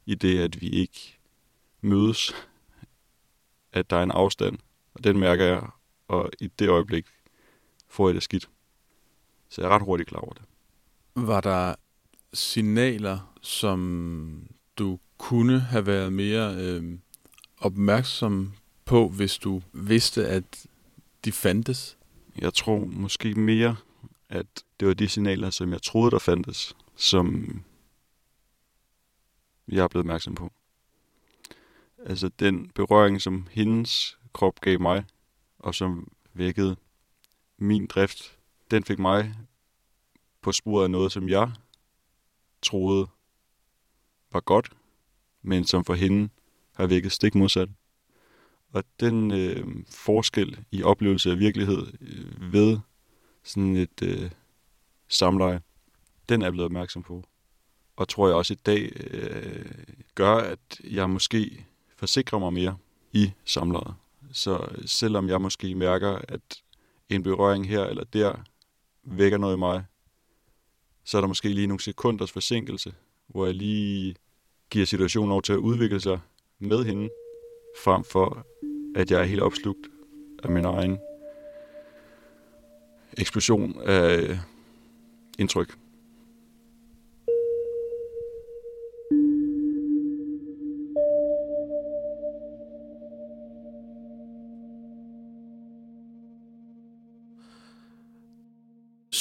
i 0.07 0.15
det, 0.15 0.39
at 0.39 0.61
vi 0.61 0.69
ikke 0.69 1.19
mødes, 1.81 2.35
at 3.73 3.91
der 3.91 3.97
er 3.97 4.03
en 4.03 4.11
afstand, 4.11 4.59
og 4.95 5.05
den 5.05 5.19
mærker 5.19 5.45
jeg, 5.45 5.69
og 6.09 6.31
i 6.41 6.47
det 6.47 6.69
øjeblik 6.69 7.07
får 7.89 8.09
jeg 8.09 8.15
det 8.15 8.23
skidt. 8.23 8.51
Så 9.49 9.61
jeg 9.61 9.69
er 9.69 9.75
ret 9.75 9.83
hurtigt 9.83 10.09
klar 10.09 10.21
over 10.21 10.33
det. 10.33 10.43
Var 11.15 11.41
der 11.41 11.75
signaler, 12.33 13.35
som 13.43 14.47
du 14.79 14.99
kunne 15.19 15.61
have 15.61 15.87
været 15.87 16.13
mere 16.13 16.55
øh, 16.57 16.99
opmærksom 17.59 18.53
på, 18.85 19.09
hvis 19.09 19.39
du 19.39 19.63
vidste, 19.73 20.27
at 20.29 20.67
de 21.25 21.33
fandtes? 21.33 21.99
Jeg 22.39 22.55
tror 22.55 22.79
måske 22.79 23.35
mere, 23.35 23.77
at 24.29 24.47
det 24.81 24.89
var 24.89 24.95
de 24.95 25.09
signaler, 25.09 25.51
som 25.51 25.73
jeg 25.73 25.83
troede, 25.83 26.11
der 26.11 26.19
fandtes, 26.19 26.77
som 26.97 27.47
jeg 29.69 29.85
er 29.85 29.89
blevet 29.89 30.05
opmærksom 30.05 30.35
på. 30.35 30.53
Altså 32.07 32.29
den 32.29 32.71
berøring, 32.75 33.23
som 33.23 33.47
hendes 33.51 34.19
krop 34.33 34.61
gav 34.61 34.81
mig, 34.81 35.05
og 35.59 35.75
som 35.75 36.13
vækkede 36.35 36.77
min 37.59 37.87
drift, 37.87 38.39
den 38.71 38.85
fik 38.85 38.99
mig 38.99 39.35
på 40.41 40.53
sporet 40.53 40.85
af 40.85 40.91
noget, 40.91 41.13
som 41.13 41.29
jeg 41.29 41.53
troede 42.63 43.07
var 44.33 44.41
godt, 44.41 44.71
men 45.43 45.65
som 45.65 45.85
for 45.85 45.95
hende 45.95 46.29
har 46.73 46.87
vækket 46.87 47.13
stik 47.13 47.35
modsat. 47.35 47.69
Og 48.73 48.85
den 49.01 49.31
øh, 49.31 49.85
forskel 49.89 50.65
i 50.71 50.83
oplevelse 50.83 51.31
af 51.31 51.39
virkelighed 51.39 51.87
øh, 52.01 52.53
ved 52.53 52.79
sådan 53.43 53.77
et 53.77 54.03
øh, 54.03 54.31
samleje, 55.09 55.61
den 56.29 56.43
er 56.43 56.47
jeg 56.47 56.53
blevet 56.53 56.65
opmærksom 56.65 57.03
på. 57.03 57.25
Og 57.97 58.09
tror 58.09 58.27
jeg 58.27 58.37
også 58.37 58.55
i 58.55 58.61
dag 58.67 58.93
øh, 58.97 59.73
gør, 60.15 60.35
at 60.35 60.81
jeg 60.85 61.11
måske 61.11 61.67
forsikrer 62.03 62.39
mig 62.39 62.53
mere 62.53 62.77
i 63.13 63.33
samlejet. 63.45 63.95
Så 64.33 64.69
selvom 64.87 65.29
jeg 65.29 65.41
måske 65.41 65.75
mærker, 65.75 66.19
at 66.29 66.63
en 67.09 67.23
berøring 67.23 67.69
her 67.69 67.85
eller 67.85 68.05
der 68.05 68.35
vækker 69.05 69.39
noget 69.39 69.57
i 69.57 69.59
mig, 69.59 69.85
så 71.05 71.17
er 71.17 71.21
der 71.21 71.29
måske 71.29 71.49
lige 71.49 71.67
nogle 71.67 71.81
sekunders 71.81 72.33
forsinkelse, 72.33 72.95
hvor 73.27 73.47
jeg 73.47 73.55
lige 73.55 74.17
giver 74.71 74.87
situationen 74.87 75.33
over 75.33 75.41
til 75.41 75.53
at 75.53 75.59
udvikle 75.59 76.01
sig 76.01 76.21
med 76.59 76.85
hende, 76.85 77.09
frem 77.85 78.05
for 78.05 78.47
at 78.97 79.11
jeg 79.11 79.21
er 79.21 79.25
helt 79.25 79.43
opslugt 79.43 79.87
af 80.45 80.51
min 80.51 80.65
egen 80.65 80.99
eksplosion 83.19 83.81
af 83.81 84.39
indtryk. 85.39 85.82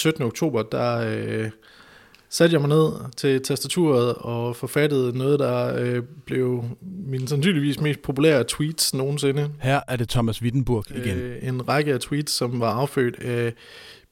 17. 0.02 0.24
oktober, 0.24 0.64
der 0.64 0.98
øh, 0.98 1.50
satte 2.30 2.54
jeg 2.54 2.62
mig 2.62 2.70
ned 2.70 2.92
til 3.18 3.42
tastaturet 3.42 4.14
og 4.16 4.56
forfattede 4.56 5.18
noget, 5.18 5.40
der 5.40 5.76
øh, 5.80 6.04
blev 6.26 6.64
min 6.82 7.28
sandsynligvis 7.28 7.80
mest 7.80 8.02
populære 8.02 8.44
tweets 8.48 8.94
nogensinde. 8.94 9.50
Her 9.60 9.80
er 9.88 9.96
det 9.96 10.10
Thomas 10.10 10.42
Wittenburg 10.42 10.86
igen. 10.90 11.18
Øh, 11.18 11.48
en 11.48 11.68
række 11.68 11.94
af 11.94 12.00
tweets, 12.00 12.34
som 12.34 12.60
var 12.60 12.72
affødt 12.74 13.20
af 13.20 13.54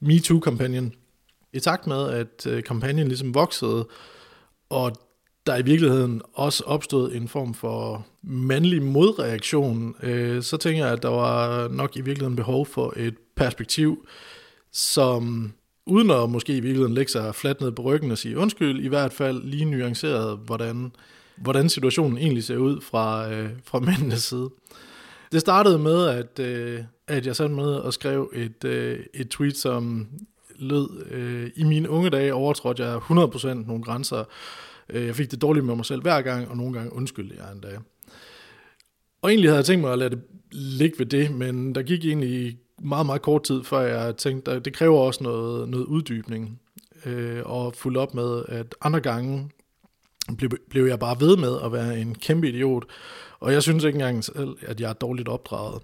MeToo-kampagnen. 0.00 0.92
I 1.52 1.60
takt 1.60 1.86
med, 1.86 2.08
at 2.08 2.46
øh, 2.46 2.62
kampagnen 2.62 3.08
ligesom 3.08 3.34
voksede, 3.34 3.88
og 4.70 4.92
der 5.46 5.56
i 5.56 5.62
virkeligheden 5.62 6.22
også 6.34 6.64
opstod 6.66 7.12
en 7.12 7.28
form 7.28 7.54
for 7.54 8.06
mandlig 8.22 8.82
modreaktion, 8.82 9.94
øh, 10.02 10.42
så 10.42 10.56
tænker 10.56 10.84
jeg, 10.84 10.92
at 10.92 11.02
der 11.02 11.08
var 11.08 11.68
nok 11.68 11.96
i 11.96 12.00
virkeligheden 12.00 12.36
behov 12.36 12.66
for 12.66 12.94
et 12.96 13.14
perspektiv, 13.36 14.06
som 14.72 15.52
uden 15.86 16.10
at 16.10 16.30
måske 16.30 16.52
i 16.56 16.60
virkeligheden 16.60 16.94
lægge 16.94 17.12
sig 17.12 17.34
fladt 17.34 17.60
ned 17.60 17.72
på 17.72 17.82
ryggen 17.82 18.10
og 18.10 18.18
sige 18.18 18.38
undskyld, 18.38 18.84
i 18.84 18.88
hvert 18.88 19.12
fald 19.12 19.42
lige 19.42 19.64
nuanceret, 19.64 20.38
hvordan, 20.46 20.92
hvordan 21.36 21.68
situationen 21.68 22.18
egentlig 22.18 22.44
ser 22.44 22.56
ud 22.56 22.80
fra, 22.80 23.32
øh, 23.32 23.50
fra 23.64 23.80
mændenes 23.80 24.22
side. 24.22 24.50
Det 25.32 25.40
startede 25.40 25.78
med, 25.78 26.06
at, 26.06 26.38
øh, 26.38 26.80
at 27.06 27.26
jeg 27.26 27.36
satte 27.36 27.54
med 27.54 27.64
og 27.64 27.92
skrev 27.92 28.32
et, 28.34 28.64
øh, 28.64 28.98
et 29.14 29.28
tweet, 29.28 29.56
som 29.56 30.06
lød, 30.58 31.06
øh, 31.10 31.50
i 31.56 31.64
mine 31.64 31.90
unge 31.90 32.10
dage 32.10 32.34
overtrådte 32.34 32.84
jeg 32.84 32.96
100% 32.96 33.66
nogle 33.66 33.82
grænser. 33.82 34.24
Øh, 34.88 35.06
jeg 35.06 35.16
fik 35.16 35.30
det 35.30 35.42
dårligt 35.42 35.66
med 35.66 35.76
mig 35.76 35.84
selv 35.84 36.02
hver 36.02 36.22
gang, 36.22 36.48
og 36.48 36.56
nogle 36.56 36.72
gange 36.72 36.92
undskyldte 36.92 37.36
jeg 37.38 37.52
en 37.52 37.60
dag. 37.60 37.78
Og 39.22 39.30
egentlig 39.30 39.50
havde 39.50 39.56
jeg 39.56 39.64
tænkt 39.64 39.80
mig 39.80 39.92
at 39.92 39.98
lade 39.98 40.10
det 40.10 40.22
ligge 40.52 40.98
ved 40.98 41.06
det, 41.06 41.30
men 41.30 41.74
der 41.74 41.82
gik 41.82 42.04
egentlig 42.04 42.58
meget, 42.80 43.06
meget 43.06 43.22
kort 43.22 43.42
tid, 43.42 43.64
før 43.64 43.80
jeg 43.80 44.16
tænkte, 44.16 44.50
at 44.50 44.64
det 44.64 44.74
kræver 44.74 44.98
også 44.98 45.22
noget, 45.22 45.68
noget 45.68 45.84
uddybning. 45.84 46.60
Øh, 47.06 47.42
og 47.44 47.74
fuldt 47.74 47.98
op 47.98 48.14
med, 48.14 48.42
at 48.48 48.74
andre 48.82 49.00
gange 49.00 49.50
blev, 50.36 50.50
blev 50.70 50.86
jeg 50.86 50.98
bare 50.98 51.20
ved 51.20 51.36
med 51.36 51.58
at 51.64 51.72
være 51.72 51.98
en 52.00 52.14
kæmpe 52.14 52.48
idiot, 52.48 52.84
og 53.40 53.52
jeg 53.52 53.62
synes 53.62 53.84
ikke 53.84 53.96
engang 53.96 54.24
selv, 54.24 54.56
at 54.60 54.80
jeg 54.80 54.88
er 54.88 54.92
dårligt 54.92 55.28
opdraget. 55.28 55.82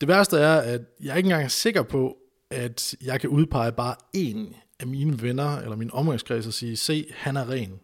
Det 0.00 0.08
værste 0.08 0.38
er, 0.38 0.56
at 0.56 0.80
jeg 1.00 1.16
ikke 1.16 1.26
engang 1.26 1.44
er 1.44 1.48
sikker 1.48 1.82
på, 1.82 2.16
at 2.50 2.94
jeg 3.02 3.20
kan 3.20 3.30
udpege 3.30 3.72
bare 3.72 3.94
én 4.16 4.54
af 4.80 4.86
mine 4.86 5.22
venner 5.22 5.58
eller 5.58 5.76
min 5.76 5.90
omgangskreds 5.92 6.46
og 6.46 6.52
sige, 6.52 6.76
se, 6.76 7.06
han 7.14 7.36
er 7.36 7.50
ren. 7.50 7.80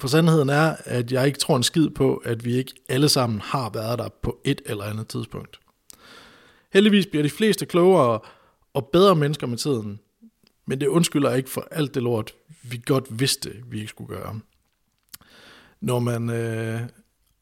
For 0.00 0.08
sandheden 0.08 0.48
er, 0.48 0.76
at 0.84 1.12
jeg 1.12 1.26
ikke 1.26 1.38
tror 1.38 1.56
en 1.56 1.62
skid 1.62 1.90
på, 1.90 2.16
at 2.16 2.44
vi 2.44 2.54
ikke 2.54 2.74
alle 2.88 3.08
sammen 3.08 3.40
har 3.40 3.70
været 3.70 3.98
der 3.98 4.08
på 4.22 4.38
et 4.44 4.62
eller 4.66 4.84
andet 4.84 5.08
tidspunkt. 5.08 5.61
Heldigvis 6.72 7.06
bliver 7.06 7.22
de 7.22 7.30
fleste 7.30 7.66
klogere 7.66 8.20
og 8.74 8.88
bedre 8.92 9.16
mennesker 9.16 9.46
med 9.46 9.58
tiden, 9.58 10.00
men 10.66 10.80
det 10.80 10.86
undskylder 10.86 11.34
ikke 11.34 11.50
for 11.50 11.68
alt 11.70 11.94
det 11.94 12.02
lort, 12.02 12.34
vi 12.62 12.82
godt 12.86 13.20
vidste, 13.20 13.50
vi 13.66 13.78
ikke 13.78 13.88
skulle 13.88 14.16
gøre. 14.16 14.40
Når 15.80 15.98
man 15.98 16.30
øh, 16.30 16.80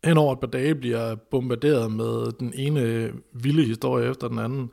hen 0.04 0.18
over 0.18 0.32
et 0.32 0.40
par 0.40 0.46
dage 0.46 0.74
bliver 0.74 1.14
bombarderet 1.14 1.92
med 1.92 2.32
den 2.32 2.52
ene 2.56 3.12
vilde 3.32 3.64
historie 3.64 4.10
efter 4.10 4.28
den 4.28 4.38
anden, 4.38 4.70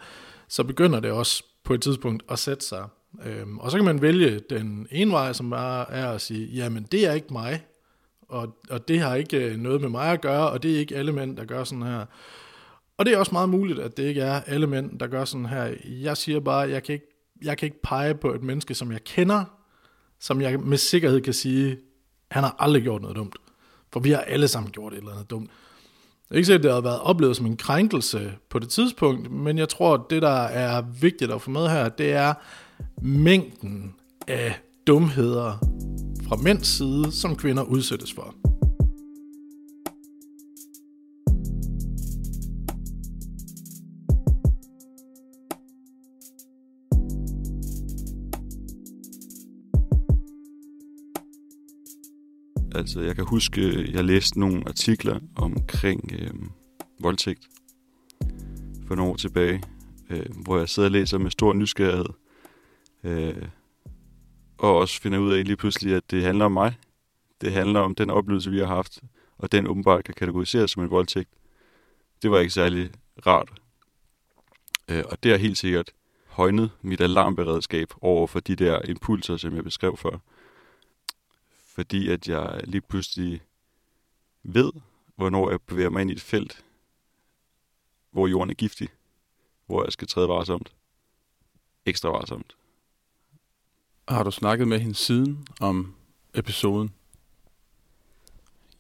så 0.47 0.63
begynder 0.63 0.99
det 0.99 1.11
også 1.11 1.43
på 1.63 1.73
et 1.73 1.81
tidspunkt 1.81 2.23
at 2.29 2.39
sætte 2.39 2.65
sig. 2.65 2.87
Øhm, 3.25 3.57
og 3.57 3.71
så 3.71 3.77
kan 3.77 3.85
man 3.85 4.01
vælge 4.01 4.41
den 4.49 4.87
ene 4.91 5.11
vej, 5.11 5.33
som 5.33 5.51
er, 5.51 5.81
er 5.81 6.11
at 6.11 6.21
sige, 6.21 6.47
jamen 6.47 6.83
det 6.83 7.07
er 7.07 7.13
ikke 7.13 7.33
mig, 7.33 7.65
Og, 8.29 8.57
og 8.69 8.87
det 8.87 8.99
har 8.99 9.15
ikke 9.15 9.37
øh, 9.37 9.57
noget 9.57 9.81
med 9.81 9.89
mig 9.89 10.11
at 10.11 10.21
gøre, 10.21 10.49
og 10.49 10.63
det 10.63 10.75
er 10.75 10.79
ikke 10.79 10.95
alle 10.95 11.11
mænd, 11.11 11.37
der 11.37 11.45
gør 11.45 11.63
sådan 11.63 11.83
her. 11.83 12.05
Og 12.97 13.05
det 13.05 13.13
er 13.13 13.17
også 13.17 13.31
meget 13.31 13.49
muligt, 13.49 13.79
at 13.79 13.97
det 13.97 14.03
ikke 14.03 14.21
er 14.21 14.41
alle 14.41 14.67
mænd, 14.67 14.99
der 14.99 15.07
gør 15.07 15.25
sådan 15.25 15.45
her. 15.45 15.73
Jeg 15.85 16.17
siger 16.17 16.39
bare, 16.39 16.69
jeg 16.69 16.83
kan 16.83 16.93
ikke, 16.93 17.05
jeg 17.43 17.57
kan 17.57 17.65
ikke 17.65 17.81
pege 17.83 18.15
på 18.15 18.33
et 18.33 18.43
menneske, 18.43 18.75
som 18.75 18.91
jeg 18.91 19.03
kender, 19.03 19.43
som 20.19 20.41
jeg 20.41 20.59
med 20.59 20.77
sikkerhed 20.77 21.21
kan 21.21 21.33
sige, 21.33 21.77
han 22.31 22.43
har 22.43 22.55
aldrig 22.59 22.83
gjort 22.83 23.01
noget 23.01 23.17
dumt. 23.17 23.35
For 23.93 23.99
vi 23.99 24.11
har 24.11 24.19
alle 24.19 24.47
sammen 24.47 24.71
gjort 24.71 24.93
et 24.93 24.97
eller 24.97 25.11
andet 25.11 25.29
dumt. 25.29 25.49
Jeg 26.29 26.35
er 26.35 26.37
ikke 26.37 26.45
sikkert, 26.45 26.59
at 26.59 26.63
det 26.63 26.73
har 26.73 26.81
været 26.81 26.99
oplevet 26.99 27.35
som 27.35 27.45
en 27.45 27.57
krænkelse 27.57 28.33
på 28.49 28.59
det 28.59 28.69
tidspunkt, 28.69 29.31
men 29.31 29.57
jeg 29.57 29.69
tror, 29.69 29.93
at 29.93 30.01
det, 30.09 30.21
der 30.21 30.43
er 30.43 30.81
vigtigt 30.81 31.31
at 31.31 31.41
få 31.41 31.51
med 31.51 31.67
her, 31.67 31.89
det 31.89 32.11
er 32.11 32.33
mængden 33.01 33.95
af 34.27 34.59
dumheder 34.87 35.57
fra 36.27 36.35
mænds 36.35 36.67
side, 36.67 37.11
som 37.11 37.35
kvinder 37.35 37.63
udsættes 37.63 38.13
for. 38.13 38.56
Altså, 52.75 53.01
jeg 53.01 53.15
kan 53.15 53.25
huske, 53.25 53.91
jeg 53.91 54.03
læste 54.03 54.39
nogle 54.39 54.63
artikler 54.67 55.19
omkring 55.35 56.11
øh, 56.19 56.33
voldtægt 56.99 57.47
for 58.87 58.95
nogle 58.95 59.11
år 59.11 59.15
tilbage, 59.15 59.63
øh, 60.09 60.25
hvor 60.43 60.57
jeg 60.57 60.69
sidder 60.69 60.87
og 60.87 60.91
læser 60.91 61.17
med 61.17 61.31
stor 61.31 61.53
nysgerrighed. 61.53 62.05
Øh, 63.03 63.47
og 64.57 64.77
også 64.77 65.01
finder 65.01 65.19
ud 65.19 65.33
af 65.33 65.45
lige 65.45 65.55
pludselig, 65.55 65.95
at 65.95 66.11
det 66.11 66.23
handler 66.23 66.45
om 66.45 66.51
mig. 66.51 66.77
Det 67.41 67.51
handler 67.51 67.79
om 67.79 67.95
den 67.95 68.09
oplevelse, 68.09 68.51
vi 68.51 68.59
har 68.59 68.65
haft, 68.65 69.03
og 69.37 69.51
den 69.51 69.67
åbenbart 69.67 70.03
kan 70.03 70.13
kategoriseres 70.13 70.71
som 70.71 70.83
en 70.83 70.89
voldtægt. 70.89 71.29
Det 72.21 72.31
var 72.31 72.39
ikke 72.39 72.53
særlig 72.53 72.89
rart. 73.27 73.49
Øh, 74.89 75.03
og 75.11 75.23
det 75.23 75.31
har 75.31 75.37
helt 75.37 75.57
sikkert 75.57 75.91
højnet 76.27 76.71
mit 76.81 77.01
alarmberedskab 77.01 77.87
over 78.01 78.27
for 78.27 78.39
de 78.39 78.55
der 78.55 78.81
impulser, 78.89 79.37
som 79.37 79.55
jeg 79.55 79.63
beskrev 79.63 79.97
før 79.97 80.19
fordi 81.77 82.09
at 82.09 82.27
jeg 82.27 82.61
lige 82.63 82.81
pludselig 82.81 83.41
ved, 84.43 84.71
hvornår 85.15 85.49
jeg 85.49 85.61
bevæger 85.61 85.89
mig 85.89 86.01
ind 86.01 86.09
i 86.09 86.13
et 86.13 86.21
felt, 86.21 86.65
hvor 88.11 88.27
jorden 88.27 88.49
er 88.49 88.53
giftig, 88.53 88.89
hvor 89.65 89.83
jeg 89.83 89.91
skal 89.91 90.07
træde 90.07 90.27
varsomt. 90.27 90.73
Ekstra 91.85 92.09
varsomt. 92.09 92.55
Har 94.07 94.23
du 94.23 94.31
snakket 94.31 94.67
med 94.67 94.79
hende 94.79 94.95
siden 94.95 95.47
om 95.59 95.95
episoden? 96.33 96.93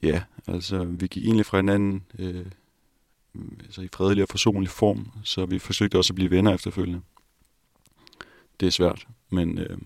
Ja, 0.01 0.23
altså 0.47 0.83
vi 0.83 1.07
gik 1.07 1.23
egentlig 1.23 1.45
fra 1.45 1.57
hinanden 1.57 2.05
øh, 2.19 2.45
altså 3.59 3.81
i 3.81 3.87
fredelig 3.93 4.23
og 4.23 4.29
forsonlig 4.29 4.69
form, 4.69 5.11
så 5.23 5.45
vi 5.45 5.59
forsøgte 5.59 5.97
også 5.97 6.13
at 6.13 6.15
blive 6.15 6.31
venner 6.31 6.53
efterfølgende. 6.53 7.01
Det 8.59 8.65
er 8.65 8.71
svært, 8.71 9.07
men 9.29 9.57
øh, 9.57 9.77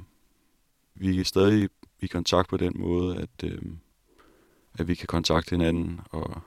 vi 0.96 1.20
er 1.20 1.24
stadig 1.24 1.70
i 2.02 2.08
kontakt 2.08 2.50
på 2.50 2.58
den 2.58 2.74
måde, 2.76 3.18
at, 3.18 3.44
øh, 3.44 3.62
at 4.74 4.88
vi 4.88 4.96
kan 4.96 5.08
kontakte 5.08 5.52
hinanden 5.52 6.02
og 6.10 6.42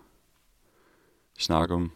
snakke 1.38 1.74
om, 1.74 1.92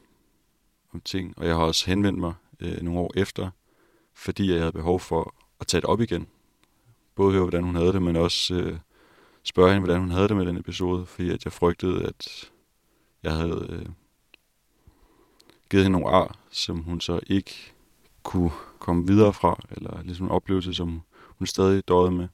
om 0.93 1.01
ting. 1.01 1.39
Og 1.39 1.47
jeg 1.47 1.55
har 1.55 1.63
også 1.63 1.87
henvendt 1.87 2.19
mig 2.19 2.35
øh, 2.61 2.83
nogle 2.83 3.01
år 3.01 3.13
efter, 3.17 3.51
fordi 4.15 4.53
jeg 4.53 4.59
havde 4.59 4.73
behov 4.73 5.01
for 5.01 5.35
at 5.61 5.67
tage 5.67 5.81
det 5.81 5.91
op 5.91 6.01
igen. 6.01 6.27
Både 7.15 7.33
høre, 7.33 7.43
hvordan 7.43 7.65
hun 7.65 7.75
havde 7.75 7.93
det, 7.93 8.03
men 8.03 8.17
også 8.17 8.55
øh, 8.55 8.79
spørge 9.43 9.73
hende, 9.73 9.85
hvordan 9.85 10.01
hun 10.01 10.11
havde 10.11 10.29
det 10.29 10.37
med 10.37 10.47
den 10.47 10.57
episode, 10.57 11.07
fordi 11.07 11.31
at 11.31 11.45
jeg 11.45 11.53
frygtede, 11.53 12.05
at 12.05 12.51
jeg 13.23 13.33
havde 13.33 13.67
øh, 13.71 13.87
givet 15.71 15.85
hende 15.85 15.99
nogle 15.99 16.17
ar, 16.17 16.39
som 16.51 16.83
hun 16.83 17.01
så 17.01 17.21
ikke 17.27 17.73
kunne 18.23 18.51
komme 18.79 19.07
videre 19.07 19.33
fra, 19.33 19.61
eller 19.71 20.03
ligesom 20.03 20.27
en 20.27 20.33
oplevelse, 20.33 20.75
som 20.75 21.03
hun 21.39 21.47
stadig 21.47 21.89
døde 21.89 22.11
med. 22.11 22.29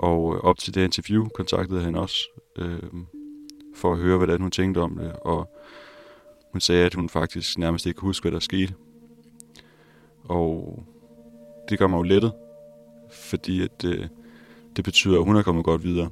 Og 0.00 0.34
øh, 0.34 0.40
op 0.40 0.58
til 0.58 0.74
det 0.74 0.84
interview 0.84 1.28
kontaktede 1.28 1.80
han 1.80 1.94
også 1.94 2.16
øh, 2.58 2.82
for 3.74 3.92
at 3.92 3.98
høre, 3.98 4.16
hvordan 4.16 4.40
hun 4.40 4.50
tænkte 4.50 4.78
om 4.78 4.96
det. 4.96 5.12
Og 5.12 5.56
hun 6.52 6.60
sagde, 6.60 6.86
at 6.86 6.94
hun 6.94 7.08
faktisk 7.08 7.58
nærmest 7.58 7.86
ikke 7.86 7.98
kunne 7.98 8.08
huske, 8.08 8.24
hvad 8.24 8.32
der 8.32 8.38
skete. 8.38 8.74
Og 10.24 10.82
det 11.68 11.78
gør 11.78 11.86
mig 11.86 11.96
jo 11.96 12.02
lettet, 12.02 12.32
fordi 13.12 13.62
at, 13.62 13.84
øh, 13.84 14.06
det 14.76 14.84
betyder, 14.84 15.18
at 15.18 15.24
hun 15.24 15.36
er 15.36 15.42
kommet 15.42 15.64
godt 15.64 15.84
videre. 15.84 16.10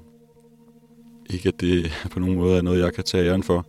Ikke 1.31 1.49
at 1.49 1.61
det 1.61 1.91
på 2.11 2.21
nogen 2.21 2.37
måde 2.37 2.59
er 2.59 2.63
noget, 2.63 2.81
jeg 2.81 2.95
kan 2.95 3.05
tage 3.05 3.31
æren 3.31 3.43
for. 3.43 3.67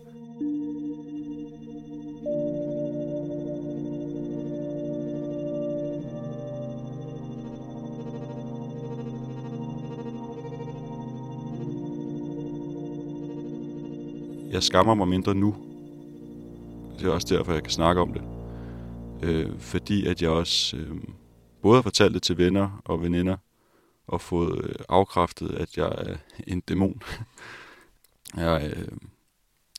Jeg 14.59 14.63
skammer 14.63 14.93
mig 14.93 15.07
mindre 15.07 15.35
nu. 15.35 15.55
Det 16.99 17.07
er 17.07 17.11
også 17.11 17.35
derfor, 17.35 17.53
jeg 17.53 17.63
kan 17.63 17.71
snakke 17.71 18.01
om 18.01 18.13
det. 18.13 18.23
Øh, 19.23 19.59
fordi 19.59 20.07
at 20.07 20.21
jeg 20.21 20.29
også 20.29 20.77
øh, 20.77 20.97
både 21.61 21.75
har 21.75 21.81
fortalt 21.81 22.13
det 22.13 22.23
til 22.23 22.37
venner 22.37 22.81
og 22.85 23.01
veninder, 23.01 23.37
og 24.07 24.21
fået 24.21 24.65
øh, 24.65 24.75
afkræftet, 24.89 25.51
at 25.51 25.77
jeg 25.77 25.85
er 25.87 26.15
en 26.47 26.59
dæmon. 26.59 27.01
jeg 28.37 28.65
er 28.65 28.69
øh, 28.69 28.97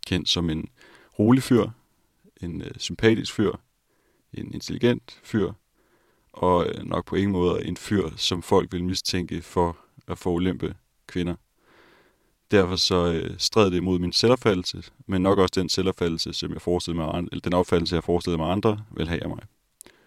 kendt 0.06 0.28
som 0.28 0.50
en 0.50 0.68
rolig 1.18 1.42
fyr, 1.42 1.68
en 2.42 2.62
øh, 2.62 2.70
sympatisk 2.78 3.32
fyr, 3.34 3.52
en 4.34 4.54
intelligent 4.54 5.20
fyr, 5.22 5.52
og 6.32 6.66
øh, 6.66 6.84
nok 6.84 7.06
på 7.06 7.16
ingen 7.16 7.32
måde 7.32 7.64
en 7.64 7.76
fyr, 7.76 8.10
som 8.16 8.42
folk 8.42 8.72
vil 8.72 8.84
mistænke 8.84 9.42
for 9.42 9.76
at 10.06 10.18
få 10.18 10.32
ulempe 10.32 10.74
kvinder. 11.06 11.34
Derfor 12.50 12.76
så 12.76 13.12
øh, 13.12 13.34
stræd 13.38 13.70
det 13.70 13.76
imod 13.76 13.98
min 13.98 14.12
selvopfattelse, 14.12 14.82
men 15.06 15.22
nok 15.22 15.38
også 15.38 15.60
den 15.60 15.68
selvopfattelse, 15.68 16.32
som 16.32 16.52
jeg 16.52 16.62
forestillede 16.62 17.06
mig, 17.06 17.18
eller 17.18 17.40
den 17.40 17.54
opfattelse, 17.54 17.94
jeg 17.94 18.04
forestillede 18.04 18.38
mig 18.42 18.52
andre 18.52 18.80
vil 18.90 19.08
have 19.08 19.22
af 19.22 19.28
mig. 19.28 19.38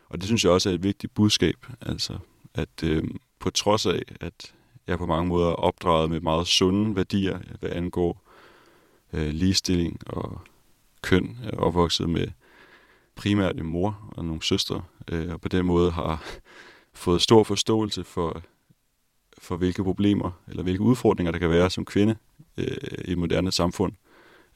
Og 0.10 0.17
det 0.17 0.25
synes 0.25 0.43
jeg 0.43 0.51
også 0.51 0.69
er 0.69 0.73
et 0.73 0.84
vigtigt 0.84 1.13
budskab, 1.13 1.65
altså 1.82 2.17
at 2.53 2.84
øh, 2.84 3.03
på 3.39 3.49
trods 3.49 3.86
af, 3.86 4.01
at 4.19 4.53
jeg 4.88 4.97
på 4.97 5.06
mange 5.06 5.27
måder 5.27 5.47
er 5.49 5.56
opdraget 5.56 6.10
med 6.10 6.21
meget 6.21 6.47
sunde 6.47 6.95
værdier, 6.95 7.39
hvad 7.60 7.69
angår 7.69 8.21
øh, 9.13 9.27
ligestilling 9.27 9.99
og 10.08 10.41
køn, 11.01 11.38
jeg 11.43 11.49
er 11.53 11.58
opvokset 11.58 12.10
med 12.10 12.27
primært 13.15 13.56
en 13.56 13.65
mor 13.65 14.13
og 14.17 14.25
nogle 14.25 14.43
søstre, 14.43 14.82
øh, 15.12 15.34
og 15.34 15.41
på 15.41 15.47
den 15.47 15.65
måde 15.65 15.91
har 15.91 16.23
fået 16.93 17.21
stor 17.21 17.43
forståelse 17.43 18.03
for, 18.03 18.41
for 19.38 19.58
hvilke 19.58 19.84
problemer 19.84 20.32
eller 20.47 20.63
hvilke 20.63 20.84
udfordringer 20.84 21.32
der 21.32 21.39
kan 21.39 21.49
være 21.49 21.69
som 21.69 21.86
kvinde 21.86 22.15
øh, 22.58 22.78
i 23.06 23.16
moderne 23.16 23.52
samfund. 23.52 23.94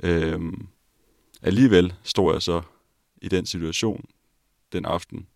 Øh, 0.03 0.53
alligevel 1.41 1.93
står 2.03 2.31
jeg 2.33 2.41
så 2.41 2.61
i 3.21 3.27
den 3.27 3.45
situation 3.45 4.05
den 4.71 4.85
aften, 4.85 5.27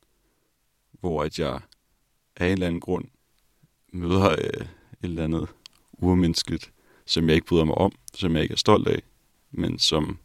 hvor 0.92 1.24
at 1.24 1.40
jeg 1.40 1.60
af 2.36 2.46
en 2.46 2.52
eller 2.52 2.68
anden 2.68 2.82
grund 2.82 3.06
møder 3.94 4.32
øh, 4.32 4.38
et 4.38 4.68
eller 5.02 5.24
andet 5.24 5.48
urmenneskeligt, 5.92 6.72
som 7.06 7.28
jeg 7.28 7.36
ikke 7.36 7.48
bryder 7.48 7.66
mig 7.66 7.76
om, 7.76 7.92
som 8.14 8.36
jeg 8.36 8.44
ikke 8.44 8.54
er 8.54 8.58
stolt 8.58 8.88
af, 8.88 9.02
men 9.52 9.80
som 9.80 10.20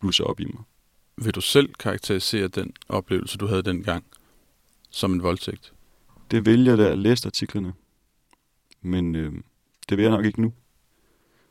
blusser 0.00 0.24
op 0.24 0.40
i 0.40 0.44
mig. 0.44 0.62
Vil 1.16 1.34
du 1.34 1.40
selv 1.40 1.74
karakterisere 1.74 2.48
den 2.48 2.72
oplevelse, 2.88 3.38
du 3.38 3.46
havde 3.46 3.62
dengang, 3.62 4.04
som 4.90 5.12
en 5.12 5.22
voldtægt? 5.22 5.72
Det 6.30 6.46
vil 6.46 6.64
jeg, 6.64 6.78
da 6.78 6.88
jeg 6.88 6.98
læste 6.98 7.26
artiklerne. 7.26 7.72
Men 8.82 9.14
øh, 9.14 9.32
det 9.88 9.96
vil 9.96 10.02
jeg 10.02 10.10
nok 10.10 10.24
ikke 10.24 10.42
nu 10.42 10.52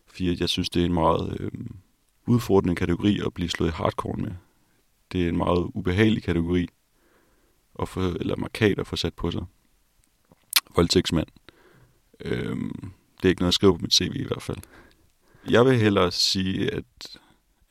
fordi 0.09 0.41
jeg 0.41 0.49
synes, 0.49 0.69
det 0.69 0.81
er 0.81 0.85
en 0.85 0.93
meget 0.93 1.37
øh, 1.39 1.51
udfordrende 2.27 2.75
kategori 2.75 3.19
at 3.25 3.33
blive 3.33 3.49
slået 3.49 3.69
i 3.69 3.73
hardcore 3.75 4.17
med. 4.17 4.31
Det 5.11 5.25
er 5.25 5.29
en 5.29 5.37
meget 5.37 5.71
ubehagelig 5.73 6.23
kategori, 6.23 6.67
at 7.81 7.87
få, 7.87 7.99
eller 7.99 8.35
markat 8.35 8.79
at 8.79 8.87
få 8.87 8.95
sat 8.95 9.13
på 9.13 9.31
sig. 9.31 9.45
Voldtægtsmand. 10.75 11.27
Øh, 12.19 12.57
det 13.17 13.25
er 13.25 13.29
ikke 13.29 13.41
noget 13.41 13.51
at 13.51 13.53
skrive 13.53 13.77
på 13.77 13.81
mit 13.81 13.93
CV 13.93 14.11
i 14.15 14.27
hvert 14.27 14.41
fald. 14.41 14.57
Jeg 15.49 15.65
vil 15.65 15.77
hellere 15.77 16.11
sige, 16.11 16.73
at, 16.73 17.17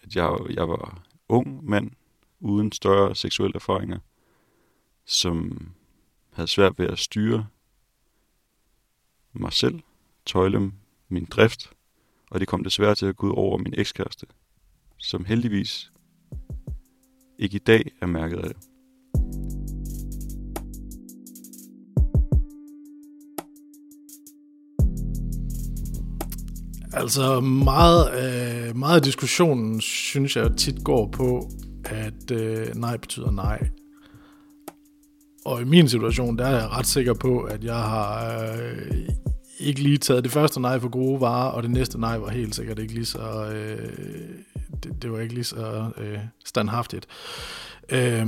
at 0.03 0.17
jeg, 0.17 0.39
jeg 0.51 0.69
var 0.69 1.03
ung 1.29 1.65
mand, 1.65 1.91
uden 2.41 2.73
større 2.73 3.15
seksuelle 3.15 3.55
erfaringer, 3.55 3.99
som 5.05 5.69
havde 6.33 6.49
svært 6.49 6.79
ved 6.79 6.87
at 6.87 6.99
styre 6.99 7.47
mig 9.33 9.53
selv, 9.53 9.81
tøjle 10.27 10.73
min 11.09 11.25
drift, 11.25 11.73
og 12.31 12.41
det 12.41 12.49
kom 12.49 12.65
desværre 12.65 12.95
til 12.95 13.07
at 13.07 13.17
gå 13.17 13.27
ud 13.27 13.35
over 13.37 13.59
min 13.59 13.75
ekskæreste, 13.77 14.27
som 14.99 15.25
heldigvis 15.25 15.93
ikke 17.39 17.57
i 17.57 17.59
dag 17.67 17.91
er 18.03 18.07
mærket 18.07 18.39
af 18.39 18.49
det. 18.49 18.57
Altså 26.93 27.41
meget, 27.41 28.07
øh, 28.13 28.77
meget 28.77 28.97
af 28.97 29.03
diskussionen 29.03 29.81
synes 29.81 30.37
jeg 30.37 30.57
tit 30.57 30.85
går 30.85 31.09
på, 31.11 31.51
at 31.85 32.31
øh, 32.31 32.75
nej 32.75 32.97
betyder 32.97 33.31
nej. 33.31 33.69
Og 35.45 35.61
i 35.61 35.65
min 35.65 35.89
situation, 35.89 36.39
der 36.39 36.47
er 36.47 36.57
jeg 36.61 36.69
ret 36.69 36.87
sikker 36.87 37.15
på, 37.15 37.41
at 37.41 37.65
jeg 37.65 37.77
har 37.77 38.33
øh, 38.53 39.09
ikke 39.59 39.83
lige 39.83 39.99
taget 39.99 40.25
det 40.25 40.33
første 40.33 40.61
nej 40.61 40.79
for 40.79 40.89
gode 40.89 41.21
varer, 41.21 41.51
og 41.51 41.63
det 41.63 41.71
næste 41.71 42.01
nej 42.01 42.19
var 42.19 42.29
helt 42.29 42.55
sikkert 42.55 42.79
ikke 42.79 42.95
lige 42.95 43.05
så, 43.05 43.51
øh, 43.55 43.89
det, 44.83 45.03
det 45.03 45.13
var 45.13 45.21
ikke 45.21 45.35
lige 45.35 45.45
så 45.45 45.91
øh, 45.97 46.19
standhaftigt. 46.45 47.07
Øh, 47.89 48.27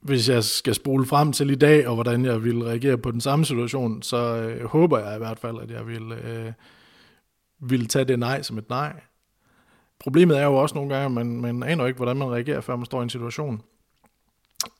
hvis 0.00 0.28
jeg 0.28 0.44
skal 0.44 0.74
spole 0.74 1.06
frem 1.06 1.32
til 1.32 1.50
i 1.50 1.54
dag, 1.54 1.88
og 1.88 1.94
hvordan 1.94 2.24
jeg 2.24 2.44
vil 2.44 2.62
reagere 2.62 2.98
på 2.98 3.10
den 3.10 3.20
samme 3.20 3.44
situation, 3.44 4.02
så 4.02 4.16
øh, 4.16 4.64
håber 4.64 4.98
jeg 4.98 5.14
i 5.14 5.18
hvert 5.18 5.38
fald, 5.38 5.56
at 5.62 5.70
jeg 5.70 5.86
vil, 5.86 6.12
øh, 6.12 6.52
vil 7.60 7.88
tage 7.88 8.04
det 8.04 8.18
nej 8.18 8.42
som 8.42 8.58
et 8.58 8.68
nej. 8.68 9.00
Problemet 10.00 10.38
er 10.38 10.44
jo 10.44 10.54
også 10.54 10.74
nogle 10.74 10.94
gange, 10.94 11.04
at 11.04 11.26
man, 11.26 11.40
man 11.40 11.62
aner 11.62 11.86
ikke, 11.86 11.96
hvordan 11.96 12.16
man 12.16 12.30
reagerer, 12.32 12.60
før 12.60 12.76
man 12.76 12.86
står 12.86 13.00
i 13.00 13.02
en 13.02 13.10
situation. 13.10 13.62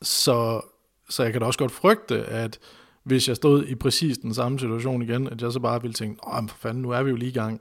Så, 0.03 0.61
så 1.09 1.23
jeg 1.23 1.33
kan 1.33 1.41
da 1.41 1.47
også 1.47 1.59
godt 1.59 1.73
frygte, 1.73 2.25
at 2.25 2.59
hvis 3.05 3.29
jeg 3.29 3.37
stod 3.37 3.67
i 3.67 3.75
præcis 3.75 4.19
den 4.19 4.35
samme 4.35 4.59
situation 4.59 5.03
igen, 5.03 5.29
at 5.29 5.43
jeg 5.43 5.53
så 5.53 5.61
bare 5.61 5.83
ville 5.83 5.95
tænke, 5.95 6.27
åh, 6.27 6.49
for 6.49 6.57
fanden, 6.57 6.83
nu 6.83 6.91
er 6.91 7.03
vi 7.03 7.11
jo 7.11 7.17
lige 7.17 7.31
i 7.31 7.35
gang. 7.35 7.61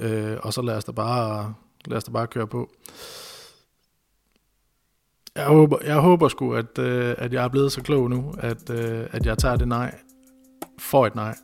Øh, 0.00 0.36
og 0.42 0.52
så 0.52 0.62
lad 0.62 0.76
os 0.76 0.84
da 0.84 0.92
bare, 0.92 1.54
lad 1.86 1.96
os 1.96 2.04
da 2.04 2.10
bare 2.10 2.26
køre 2.26 2.46
på. 2.46 2.70
Jeg 5.34 5.46
håber, 5.46 5.78
jeg 5.84 5.96
håber 5.96 6.28
sgu, 6.28 6.54
at, 6.54 6.78
øh, 6.78 7.14
at 7.18 7.32
jeg 7.32 7.44
er 7.44 7.48
blevet 7.48 7.72
så 7.72 7.82
klog 7.82 8.10
nu, 8.10 8.34
at, 8.38 8.70
øh, 8.70 9.06
at 9.10 9.26
jeg 9.26 9.38
tager 9.38 9.56
det 9.56 9.68
nej 9.68 9.98
for 10.78 11.06
et 11.06 11.14
nej. 11.14 11.36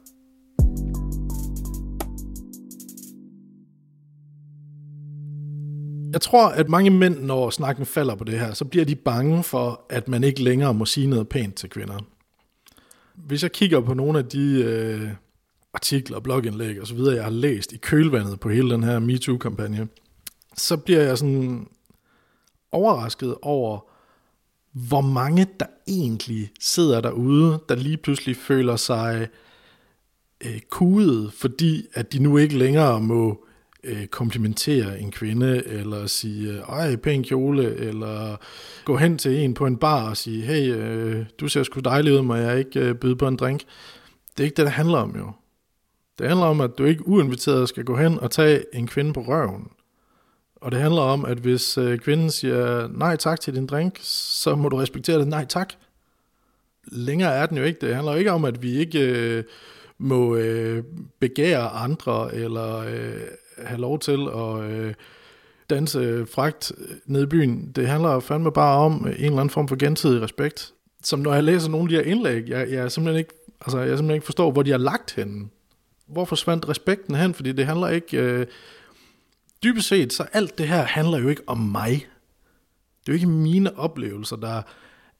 Jeg 6.12 6.20
tror, 6.20 6.48
at 6.48 6.68
mange 6.68 6.90
mænd, 6.90 7.20
når 7.20 7.50
snakken 7.50 7.86
falder 7.86 8.14
på 8.14 8.24
det 8.24 8.38
her, 8.38 8.52
så 8.52 8.64
bliver 8.64 8.84
de 8.84 8.94
bange 8.94 9.42
for, 9.42 9.86
at 9.90 10.08
man 10.08 10.24
ikke 10.24 10.42
længere 10.42 10.74
må 10.74 10.84
sige 10.84 11.06
noget 11.06 11.28
pænt 11.28 11.54
til 11.54 11.70
kvinder. 11.70 11.98
Hvis 13.14 13.42
jeg 13.42 13.52
kigger 13.52 13.80
på 13.80 13.94
nogle 13.94 14.18
af 14.18 14.24
de 14.24 14.62
øh, 14.62 15.10
artikler, 15.74 16.20
blogindlæg 16.20 16.80
og 16.80 16.86
så 16.86 16.94
videre, 16.94 17.14
jeg 17.14 17.24
har 17.24 17.30
læst 17.30 17.72
i 17.72 17.76
kølvandet 17.76 18.40
på 18.40 18.48
hele 18.48 18.70
den 18.70 18.82
her 18.82 18.98
MeToo-kampagne, 18.98 19.88
så 20.56 20.76
bliver 20.76 21.00
jeg 21.00 21.18
sådan 21.18 21.66
overrasket 22.72 23.34
over, 23.42 23.80
hvor 24.72 25.00
mange 25.00 25.46
der 25.60 25.66
egentlig 25.88 26.50
sidder 26.60 27.00
derude, 27.00 27.58
der 27.68 27.74
lige 27.74 27.96
pludselig 27.96 28.36
føler 28.36 28.76
sig 28.76 29.28
øh, 30.44 30.60
kudet, 30.70 31.32
fordi 31.32 31.86
at 31.94 32.12
de 32.12 32.18
nu 32.18 32.36
ikke 32.36 32.58
længere 32.58 33.00
må 33.00 33.43
øh, 33.84 34.06
komplimentere 34.06 35.00
en 35.00 35.10
kvinde, 35.10 35.62
eller 35.66 36.06
sige, 36.06 36.60
ej, 36.60 36.96
pæn 36.96 37.24
kjole, 37.24 37.76
eller 37.76 38.36
gå 38.84 38.96
hen 38.96 39.18
til 39.18 39.38
en 39.38 39.54
på 39.54 39.66
en 39.66 39.76
bar 39.76 40.08
og 40.08 40.16
sige, 40.16 40.42
hey, 40.42 40.74
øh, 40.74 41.26
du 41.40 41.48
ser 41.48 41.62
sgu 41.62 41.80
dejlig 41.80 42.12
ud, 42.12 42.22
må 42.22 42.34
jeg 42.34 42.58
ikke 42.58 42.80
øh, 42.80 42.94
byde 42.94 43.16
på 43.16 43.28
en 43.28 43.36
drink? 43.36 43.60
Det 44.36 44.42
er 44.42 44.44
ikke 44.44 44.56
det, 44.56 44.64
det 44.64 44.72
handler 44.72 44.98
om 44.98 45.16
jo. 45.16 45.32
Det 46.18 46.28
handler 46.28 46.46
om, 46.46 46.60
at 46.60 46.70
du 46.78 46.84
ikke 46.84 47.08
uinviteret 47.08 47.68
skal 47.68 47.84
gå 47.84 47.96
hen 47.96 48.20
og 48.20 48.30
tage 48.30 48.64
en 48.74 48.86
kvinde 48.86 49.12
på 49.12 49.20
røven. 49.20 49.68
Og 50.56 50.72
det 50.72 50.80
handler 50.80 51.02
om, 51.02 51.24
at 51.24 51.38
hvis 51.38 51.78
øh, 51.78 51.98
kvinden 51.98 52.30
siger 52.30 52.88
nej 52.88 53.16
tak 53.16 53.40
til 53.40 53.54
din 53.54 53.66
drink, 53.66 53.98
så 54.02 54.54
må 54.54 54.68
du 54.68 54.76
respektere 54.76 55.18
det 55.18 55.28
nej 55.28 55.46
tak. 55.48 55.72
Længere 56.84 57.34
er 57.34 57.46
den 57.46 57.58
jo 57.58 57.64
ikke. 57.64 57.86
Det 57.86 57.94
handler 57.94 58.12
jo 58.12 58.18
ikke 58.18 58.32
om, 58.32 58.44
at 58.44 58.62
vi 58.62 58.76
ikke 58.76 59.00
øh, 59.00 59.44
må 59.98 60.36
øh, 60.36 60.84
begære 61.20 61.68
andre, 61.68 62.34
eller 62.34 62.76
øh, 62.76 63.20
have 63.58 63.80
lov 63.80 63.98
til 63.98 64.28
at 64.34 64.60
øh, 64.60 64.94
danse 65.70 66.26
fragt 66.26 66.72
ned 67.06 67.22
i 67.22 67.26
byen. 67.26 67.72
Det 67.76 67.88
handler 67.88 68.20
fandme 68.20 68.52
bare 68.52 68.78
om 68.78 68.92
en 69.06 69.12
eller 69.12 69.30
anden 69.32 69.50
form 69.50 69.68
for 69.68 69.76
gensidig 69.76 70.22
respekt. 70.22 70.72
Som 71.02 71.18
når 71.18 71.34
jeg 71.34 71.44
læser 71.44 71.70
nogle 71.70 71.84
af 71.84 71.88
de 71.88 71.94
her 71.94 72.14
indlæg, 72.14 72.48
jeg, 72.48 72.70
jeg, 72.70 72.92
simpelthen 72.92 73.18
ikke, 73.18 73.34
altså, 73.60 73.78
jeg 73.78 73.88
simpelthen 73.88 74.14
ikke 74.14 74.24
forstår, 74.24 74.50
hvor 74.50 74.62
de 74.62 74.70
har 74.70 74.78
lagt 74.78 75.14
henne. 75.14 75.48
Hvor 76.06 76.24
forsvandt 76.24 76.68
respekten 76.68 77.14
hen? 77.14 77.34
Fordi 77.34 77.52
det 77.52 77.66
handler 77.66 77.88
ikke... 77.88 78.16
Øh, 78.16 78.46
dybest 79.64 79.88
set, 79.88 80.12
så 80.12 80.26
alt 80.32 80.58
det 80.58 80.68
her 80.68 80.82
handler 80.82 81.18
jo 81.18 81.28
ikke 81.28 81.42
om 81.46 81.58
mig. 81.58 82.06
Det 83.00 83.08
er 83.08 83.12
jo 83.12 83.14
ikke 83.14 83.26
mine 83.26 83.78
oplevelser, 83.78 84.36
der 84.36 84.62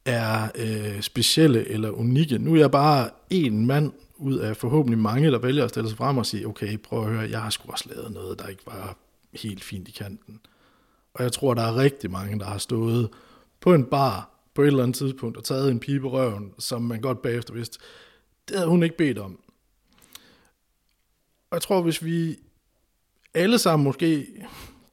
er 0.05 0.47
øh, 0.55 1.01
specielle 1.01 1.67
eller 1.67 1.89
unikke. 1.89 2.37
Nu 2.37 2.53
er 2.53 2.59
jeg 2.59 2.71
bare 2.71 3.09
en 3.29 3.65
mand 3.65 3.91
ud 4.17 4.37
af 4.37 4.57
forhåbentlig 4.57 4.99
mange, 4.99 5.31
der 5.31 5.39
vælger 5.39 5.63
at 5.63 5.69
stille 5.69 5.89
sig 5.89 5.97
frem 5.97 6.17
og 6.17 6.25
sige, 6.25 6.47
okay, 6.47 6.77
prøv 6.77 7.03
at 7.03 7.13
høre, 7.13 7.29
jeg 7.29 7.41
har 7.41 7.49
sgu 7.49 7.71
også 7.71 7.89
lavet 7.95 8.11
noget, 8.11 8.39
der 8.39 8.47
ikke 8.47 8.63
var 8.65 8.97
helt 9.33 9.63
fint 9.63 9.87
i 9.87 9.91
kanten. 9.91 10.39
Og 11.13 11.23
jeg 11.23 11.31
tror, 11.31 11.53
der 11.53 11.61
er 11.61 11.75
rigtig 11.75 12.11
mange, 12.11 12.39
der 12.39 12.45
har 12.45 12.57
stået 12.57 13.09
på 13.59 13.73
en 13.73 13.85
bar 13.85 14.29
på 14.53 14.61
et 14.61 14.67
eller 14.67 14.83
andet 14.83 14.97
tidspunkt 14.97 15.37
og 15.37 15.43
taget 15.43 15.71
en 15.71 15.79
pige 15.79 15.99
på 15.99 16.11
røven, 16.11 16.53
som 16.59 16.81
man 16.81 17.01
godt 17.01 17.21
bagefter 17.21 17.53
vidste, 17.53 17.79
det 18.47 18.55
havde 18.55 18.69
hun 18.69 18.83
ikke 18.83 18.97
bedt 18.97 19.17
om. 19.17 19.39
Og 21.49 21.55
jeg 21.55 21.61
tror, 21.61 21.81
hvis 21.81 22.05
vi 22.05 22.35
alle 23.33 23.57
sammen 23.57 23.83
måske 23.83 24.27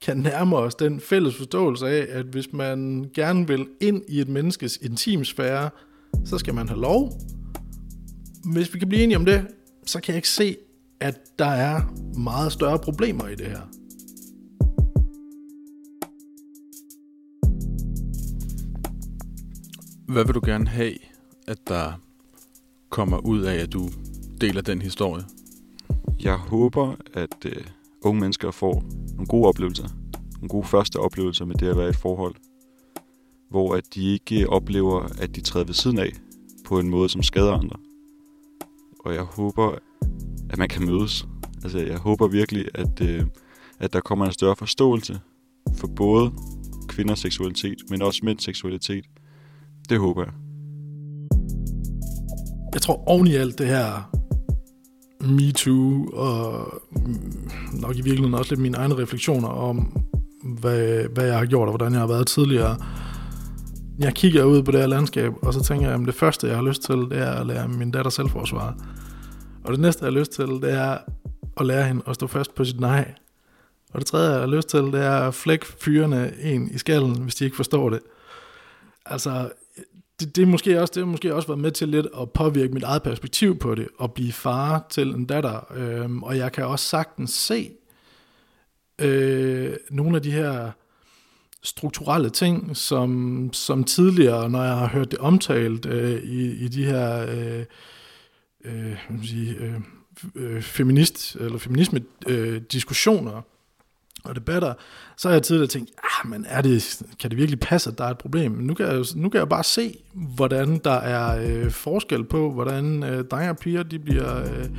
kan 0.01 0.17
nærme 0.17 0.55
os 0.57 0.75
den 0.75 0.99
fælles 0.99 1.35
forståelse 1.35 1.87
af, 1.87 2.07
at 2.09 2.25
hvis 2.25 2.53
man 2.53 3.09
gerne 3.13 3.47
vil 3.47 3.67
ind 3.81 4.03
i 4.07 4.19
et 4.19 4.27
menneskes 4.27 4.77
intimsfære, 4.77 5.69
så 6.25 6.37
skal 6.37 6.53
man 6.53 6.67
have 6.67 6.81
lov. 6.81 7.11
Hvis 8.43 8.73
vi 8.73 8.79
kan 8.79 8.89
blive 8.89 9.03
enige 9.03 9.17
om 9.17 9.25
det, 9.25 9.47
så 9.85 10.01
kan 10.01 10.13
jeg 10.13 10.17
ikke 10.17 10.29
se, 10.29 10.57
at 10.99 11.39
der 11.39 11.45
er 11.45 11.81
meget 12.17 12.51
større 12.51 12.79
problemer 12.79 13.27
i 13.27 13.35
det 13.35 13.47
her. 13.47 13.61
Hvad 20.07 20.25
vil 20.25 20.35
du 20.35 20.41
gerne 20.45 20.67
have, 20.67 20.93
at 21.47 21.57
der 21.67 22.01
kommer 22.89 23.17
ud 23.17 23.41
af, 23.41 23.55
at 23.55 23.73
du 23.73 23.89
deler 24.41 24.61
den 24.61 24.81
historie? 24.81 25.23
Jeg 26.19 26.35
håber, 26.35 26.95
at 27.13 27.45
øh, 27.45 27.65
unge 28.01 28.19
mennesker 28.21 28.51
får 28.51 28.83
nogle 29.11 29.27
gode 29.27 29.47
oplevelser. 29.47 29.87
Nogle 30.35 30.49
gode 30.49 30.67
første 30.67 30.97
oplevelser 30.97 31.45
med 31.45 31.55
det 31.55 31.67
at 31.67 31.77
være 31.77 31.89
i 31.89 31.93
forhold. 31.93 32.35
Hvor 33.49 33.75
at 33.75 33.83
de 33.95 34.13
ikke 34.13 34.49
oplever, 34.49 35.01
at 35.21 35.35
de 35.35 35.41
træder 35.41 35.65
ved 35.65 35.73
siden 35.73 35.99
af 35.99 36.11
på 36.65 36.79
en 36.79 36.89
måde, 36.89 37.09
som 37.09 37.23
skader 37.23 37.53
andre. 37.53 37.92
Og 39.05 39.13
jeg 39.13 39.23
håber, 39.23 39.75
at 40.49 40.57
man 40.57 40.69
kan 40.69 40.85
mødes. 40.85 41.27
Altså, 41.63 41.79
jeg 41.79 41.97
håber 41.97 42.27
virkelig, 42.27 42.65
at, 42.73 43.01
øh, 43.01 43.23
at 43.79 43.93
der 43.93 43.99
kommer 43.99 44.25
en 44.25 44.31
større 44.31 44.55
forståelse 44.55 45.19
for 45.77 45.87
både 45.87 46.31
kvinders 46.87 47.19
seksualitet, 47.19 47.77
men 47.89 48.01
også 48.01 48.19
mænds 48.23 48.43
seksualitet. 48.43 49.05
Det 49.89 49.99
håber 49.99 50.23
jeg. 50.23 50.33
Jeg 52.73 52.81
tror 52.81 53.03
oven 53.07 53.27
i 53.27 53.35
alt 53.35 53.59
det 53.59 53.67
her 53.67 54.09
MeToo, 55.21 56.07
og 56.13 56.73
nok 57.73 57.95
i 57.95 58.01
virkeligheden 58.01 58.33
også 58.33 58.51
lidt 58.51 58.61
mine 58.61 58.77
egne 58.77 58.95
refleksioner 58.95 59.47
om, 59.47 60.03
hvad, 60.43 61.03
hvad 61.13 61.25
jeg 61.25 61.37
har 61.37 61.45
gjort, 61.45 61.67
og 61.67 61.71
hvordan 61.71 61.93
jeg 61.93 61.99
har 61.99 62.07
været 62.07 62.27
tidligere. 62.27 62.77
Jeg 63.99 64.13
kigger 64.15 64.43
ud 64.43 64.63
på 64.63 64.71
det 64.71 64.79
her 64.79 64.87
landskab, 64.87 65.33
og 65.41 65.53
så 65.53 65.63
tænker 65.63 65.89
jeg, 65.89 66.01
at 66.01 66.05
det 66.05 66.15
første, 66.15 66.47
jeg 66.47 66.55
har 66.55 66.63
lyst 66.63 66.81
til, 66.81 66.95
det 66.95 67.17
er 67.17 67.31
at 67.31 67.47
lære 67.47 67.67
min 67.67 67.91
datter 67.91 68.11
selvforsvar. 68.11 68.75
Og 69.63 69.71
det 69.71 69.79
næste, 69.79 70.05
jeg 70.05 70.13
har 70.13 70.19
lyst 70.19 70.31
til, 70.31 70.47
det 70.47 70.73
er 70.73 70.97
at 71.57 71.65
lære 71.65 71.87
hende 71.87 72.01
at 72.07 72.15
stå 72.15 72.27
fast 72.27 72.55
på 72.55 72.65
sit 72.65 72.79
nej. 72.79 73.13
Og 73.93 73.99
det 73.99 74.07
tredje, 74.07 74.31
jeg 74.31 74.39
har 74.39 74.47
lyst 74.47 74.67
til, 74.67 74.79
det 74.79 75.01
er 75.01 75.27
at 75.27 75.33
flække 75.33 75.65
fyrene 75.65 76.33
en 76.41 76.71
i 76.71 76.77
skallen, 76.77 77.21
hvis 77.21 77.35
de 77.35 77.45
ikke 77.45 77.55
forstår 77.55 77.89
det. 77.89 77.99
Altså, 79.05 79.49
det, 80.19 80.35
det, 80.35 80.41
er 80.41 80.45
måske 80.45 80.81
også, 80.81 80.91
det 80.95 81.03
har 81.03 81.11
måske 81.11 81.35
også 81.35 81.47
været 81.47 81.59
med 81.59 81.71
til 81.71 81.89
lidt 81.89 82.07
at 82.21 82.31
påvirke 82.31 82.73
mit 82.73 82.83
eget 82.83 83.03
perspektiv 83.03 83.59
på 83.59 83.75
det, 83.75 83.87
og 83.97 84.13
blive 84.13 84.31
far 84.31 84.87
til 84.89 85.09
en 85.09 85.25
datter. 85.25 85.73
Øhm, 85.75 86.23
og 86.23 86.37
jeg 86.37 86.51
kan 86.51 86.65
også 86.65 86.85
sagtens 86.85 87.33
se 87.33 87.71
øh, 89.01 89.73
nogle 89.91 90.15
af 90.15 90.21
de 90.21 90.31
her 90.31 90.71
strukturelle 91.63 92.29
ting, 92.29 92.77
som, 92.77 93.49
som 93.53 93.83
tidligere, 93.83 94.49
når 94.49 94.63
jeg 94.63 94.75
har 94.75 94.87
hørt 94.87 95.11
det 95.11 95.19
omtalt 95.19 95.85
øh, 95.85 96.23
i, 96.23 96.51
i 96.51 96.67
de 96.67 96.85
her 96.85 97.25
øh, 97.29 97.65
øh, 98.65 98.97
sige, 99.23 99.55
øh, 99.55 99.73
øh, 100.35 100.61
feminist, 100.61 101.35
eller 101.35 101.57
feminisme 101.57 102.01
øh, 102.27 102.61
diskussioner, 102.71 103.41
og 104.23 104.35
debatter, 104.35 104.73
så 105.17 105.27
har 105.27 105.35
jeg 105.35 105.43
tidligere 105.43 105.67
tænkt, 105.67 105.91
ah, 105.97 106.29
men 106.29 106.45
er 106.49 106.61
det, 106.61 107.01
kan 107.19 107.29
det 107.29 107.37
virkelig 107.37 107.59
passe, 107.59 107.89
at 107.89 107.97
der 107.97 108.03
er 108.03 108.09
et 108.09 108.17
problem? 108.17 108.51
Men 108.51 108.67
nu 108.67 108.73
kan 108.73 108.85
jeg, 108.85 109.05
nu 109.15 109.29
kan 109.29 109.39
jeg 109.39 109.49
bare 109.49 109.63
se, 109.63 109.97
hvordan 110.13 110.81
der 110.83 110.91
er 110.91 111.47
øh, 111.47 111.71
forskel 111.71 112.23
på, 112.23 112.51
hvordan 112.51 113.03
øh, 113.03 113.25
drenge 113.25 113.49
og 113.49 113.57
piger 113.57 113.83
de 113.83 113.99
bliver 113.99 114.39
øh, 114.39 114.69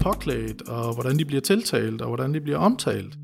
påklædt, 0.00 0.62
og 0.62 0.94
hvordan 0.94 1.18
de 1.18 1.24
bliver 1.24 1.40
tiltalt, 1.40 2.02
og 2.02 2.08
hvordan 2.08 2.34
de 2.34 2.40
bliver 2.40 2.58
omtalt. 2.58 3.18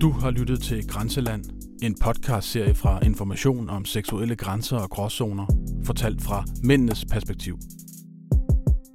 Du 0.00 0.10
har 0.10 0.30
lyttet 0.30 0.62
til 0.62 0.88
Grænseland, 0.88 1.44
En 1.82 1.94
podcastserie 2.00 2.74
fra 2.74 3.04
Information 3.04 3.70
om 3.70 3.84
seksuelle 3.84 4.36
grænser 4.36 4.76
og 4.76 4.90
gråzoner, 4.90 5.46
fortalt 5.84 6.22
fra 6.22 6.44
mændenes 6.62 7.04
perspektiv. 7.10 7.58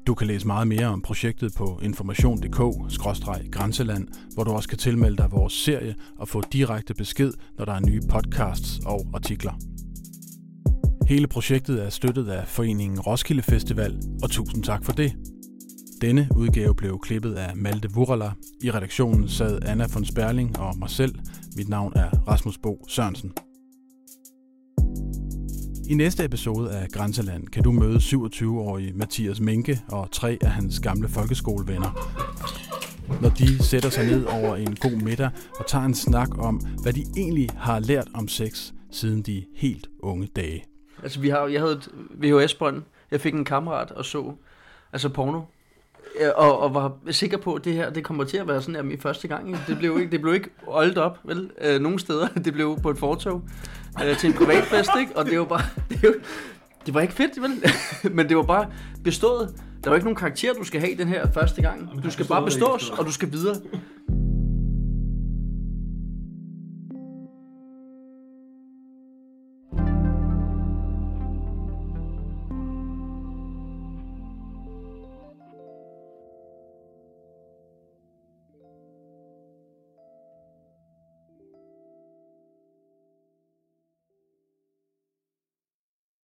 Du 0.08 0.14
kan 0.14 0.28
læse 0.28 0.48
meget 0.48 0.68
mere 0.68 0.86
om 0.86 1.02
projektet 1.02 1.54
på 1.58 1.80
information.dk-grænseland, 1.84 4.08
hvor 4.34 4.44
du 4.44 4.52
også 4.52 4.70
kan 4.70 4.78
tilmelde 4.78 5.18
dig 5.18 5.32
vores 5.32 5.54
serie 5.54 5.96
og 6.20 6.28
få 6.28 6.42
direkte 6.54 6.94
besked, 6.94 7.34
når 7.58 7.66
der 7.66 7.74
er 7.74 7.80
nye 7.80 8.02
podcasts 8.10 8.80
og 8.86 9.06
artikler. 9.14 9.54
Hele 11.08 11.28
projektet 11.28 11.86
er 11.86 11.90
støttet 11.90 12.28
af 12.28 12.48
foreningen 12.48 13.00
Roskilde 13.00 13.44
Festival, 13.44 14.02
og 14.24 14.30
tusind 14.30 14.64
tak 14.64 14.86
for 14.86 14.92
det. 14.92 15.33
Denne 16.04 16.28
udgave 16.36 16.76
blev 16.76 17.00
klippet 17.00 17.34
af 17.34 17.56
Malte 17.56 17.90
Vurala. 17.92 18.32
I 18.64 18.72
redaktionen 18.72 19.30
sad 19.30 19.60
Anna 19.66 19.86
von 19.94 20.06
Sperling 20.06 20.60
og 20.60 20.78
mig 20.78 20.90
selv. 20.90 21.16
Mit 21.56 21.70
navn 21.70 21.94
er 21.96 22.10
Rasmus 22.28 22.58
Bo 22.58 22.86
Sørensen. 22.88 23.34
I 25.90 25.94
næste 25.94 26.26
episode 26.26 26.72
af 26.72 26.90
Grænseland 26.90 27.48
kan 27.48 27.64
du 27.64 27.72
møde 27.72 27.96
27-årige 27.98 28.94
Mathias 28.94 29.40
Minke 29.40 29.82
og 29.92 30.12
tre 30.12 30.38
af 30.42 30.52
hans 30.52 30.80
gamle 30.80 31.08
folkeskolevenner. 31.10 31.92
Når 33.22 33.30
de 33.30 33.64
sætter 33.64 33.90
sig 33.90 34.06
ned 34.06 34.26
over 34.26 34.56
en 34.56 34.76
god 34.76 35.02
middag 35.02 35.30
og 35.60 35.68
tager 35.68 35.86
en 35.86 35.96
snak 35.96 36.38
om, 36.38 36.62
hvad 36.82 36.94
de 36.94 37.04
egentlig 37.18 37.50
har 37.58 37.80
lært 37.80 38.08
om 38.14 38.28
sex 38.28 38.72
siden 38.92 39.22
de 39.22 39.46
helt 39.56 39.88
unge 40.00 40.28
dage. 40.36 40.66
Altså, 41.04 41.20
vi 41.20 41.30
har, 41.30 41.48
jeg 41.48 41.62
havde 41.62 41.74
et 41.74 41.90
VHS-bånd. 42.12 42.84
Jeg 43.12 43.22
fik 43.22 43.34
en 43.34 43.46
kammerat 43.46 43.92
og 43.92 44.06
så 44.06 44.34
altså 44.94 45.10
porno. 45.10 45.42
Og, 46.36 46.60
og 46.60 46.74
var 46.74 46.94
sikker 47.12 47.38
på, 47.38 47.54
at 47.54 47.66
det 47.66 47.74
her 47.74 47.90
det 47.90 48.04
kommer 48.04 48.24
til 48.24 48.38
at 48.38 48.48
være 48.48 48.62
sådan 48.62 48.76
her 48.76 48.82
min 48.82 49.00
første 49.00 49.28
gang. 49.28 49.48
ikke? 49.48 49.60
Det 49.68 49.78
blev 49.78 50.00
ikke, 50.00 50.12
det 50.12 50.22
blev 50.22 50.34
ikke 50.34 50.50
oldet 50.68 50.98
op, 50.98 51.18
vel? 51.24 51.52
Øh, 51.62 51.82
nogle 51.82 52.00
steder. 52.00 52.28
Det 52.46 52.54
blev 52.54 52.80
på 52.84 52.90
et 52.90 52.98
fortog 52.98 53.42
øh, 54.06 54.18
til 54.18 54.28
en 54.28 54.34
privatfest, 54.34 54.90
ikke? 55.00 55.18
Og 55.18 55.26
det 55.26 55.40
var 55.40 55.46
bare... 55.46 55.62
Det, 55.90 56.04
var, 56.04 56.14
det 56.86 56.94
var 56.94 57.02
ikke 57.02 57.14
fedt, 57.14 57.42
vel? 57.42 57.64
Men 58.16 58.30
det 58.30 58.38
var 58.38 58.44
bare 58.44 58.68
bestået. 59.04 59.56
Der 59.84 59.90
var 59.90 59.96
ikke 59.96 60.06
nogen 60.06 60.18
karakter, 60.18 60.54
du 60.54 60.64
skal 60.64 60.82
have 60.82 60.96
den 60.98 61.08
her 61.08 61.32
første 61.34 61.62
gang. 61.62 62.04
Du 62.04 62.12
skal 62.12 62.28
bare 62.28 62.46
bestås, 62.46 62.90
og 62.90 63.06
du 63.06 63.12
skal 63.12 63.32
videre. 63.32 63.56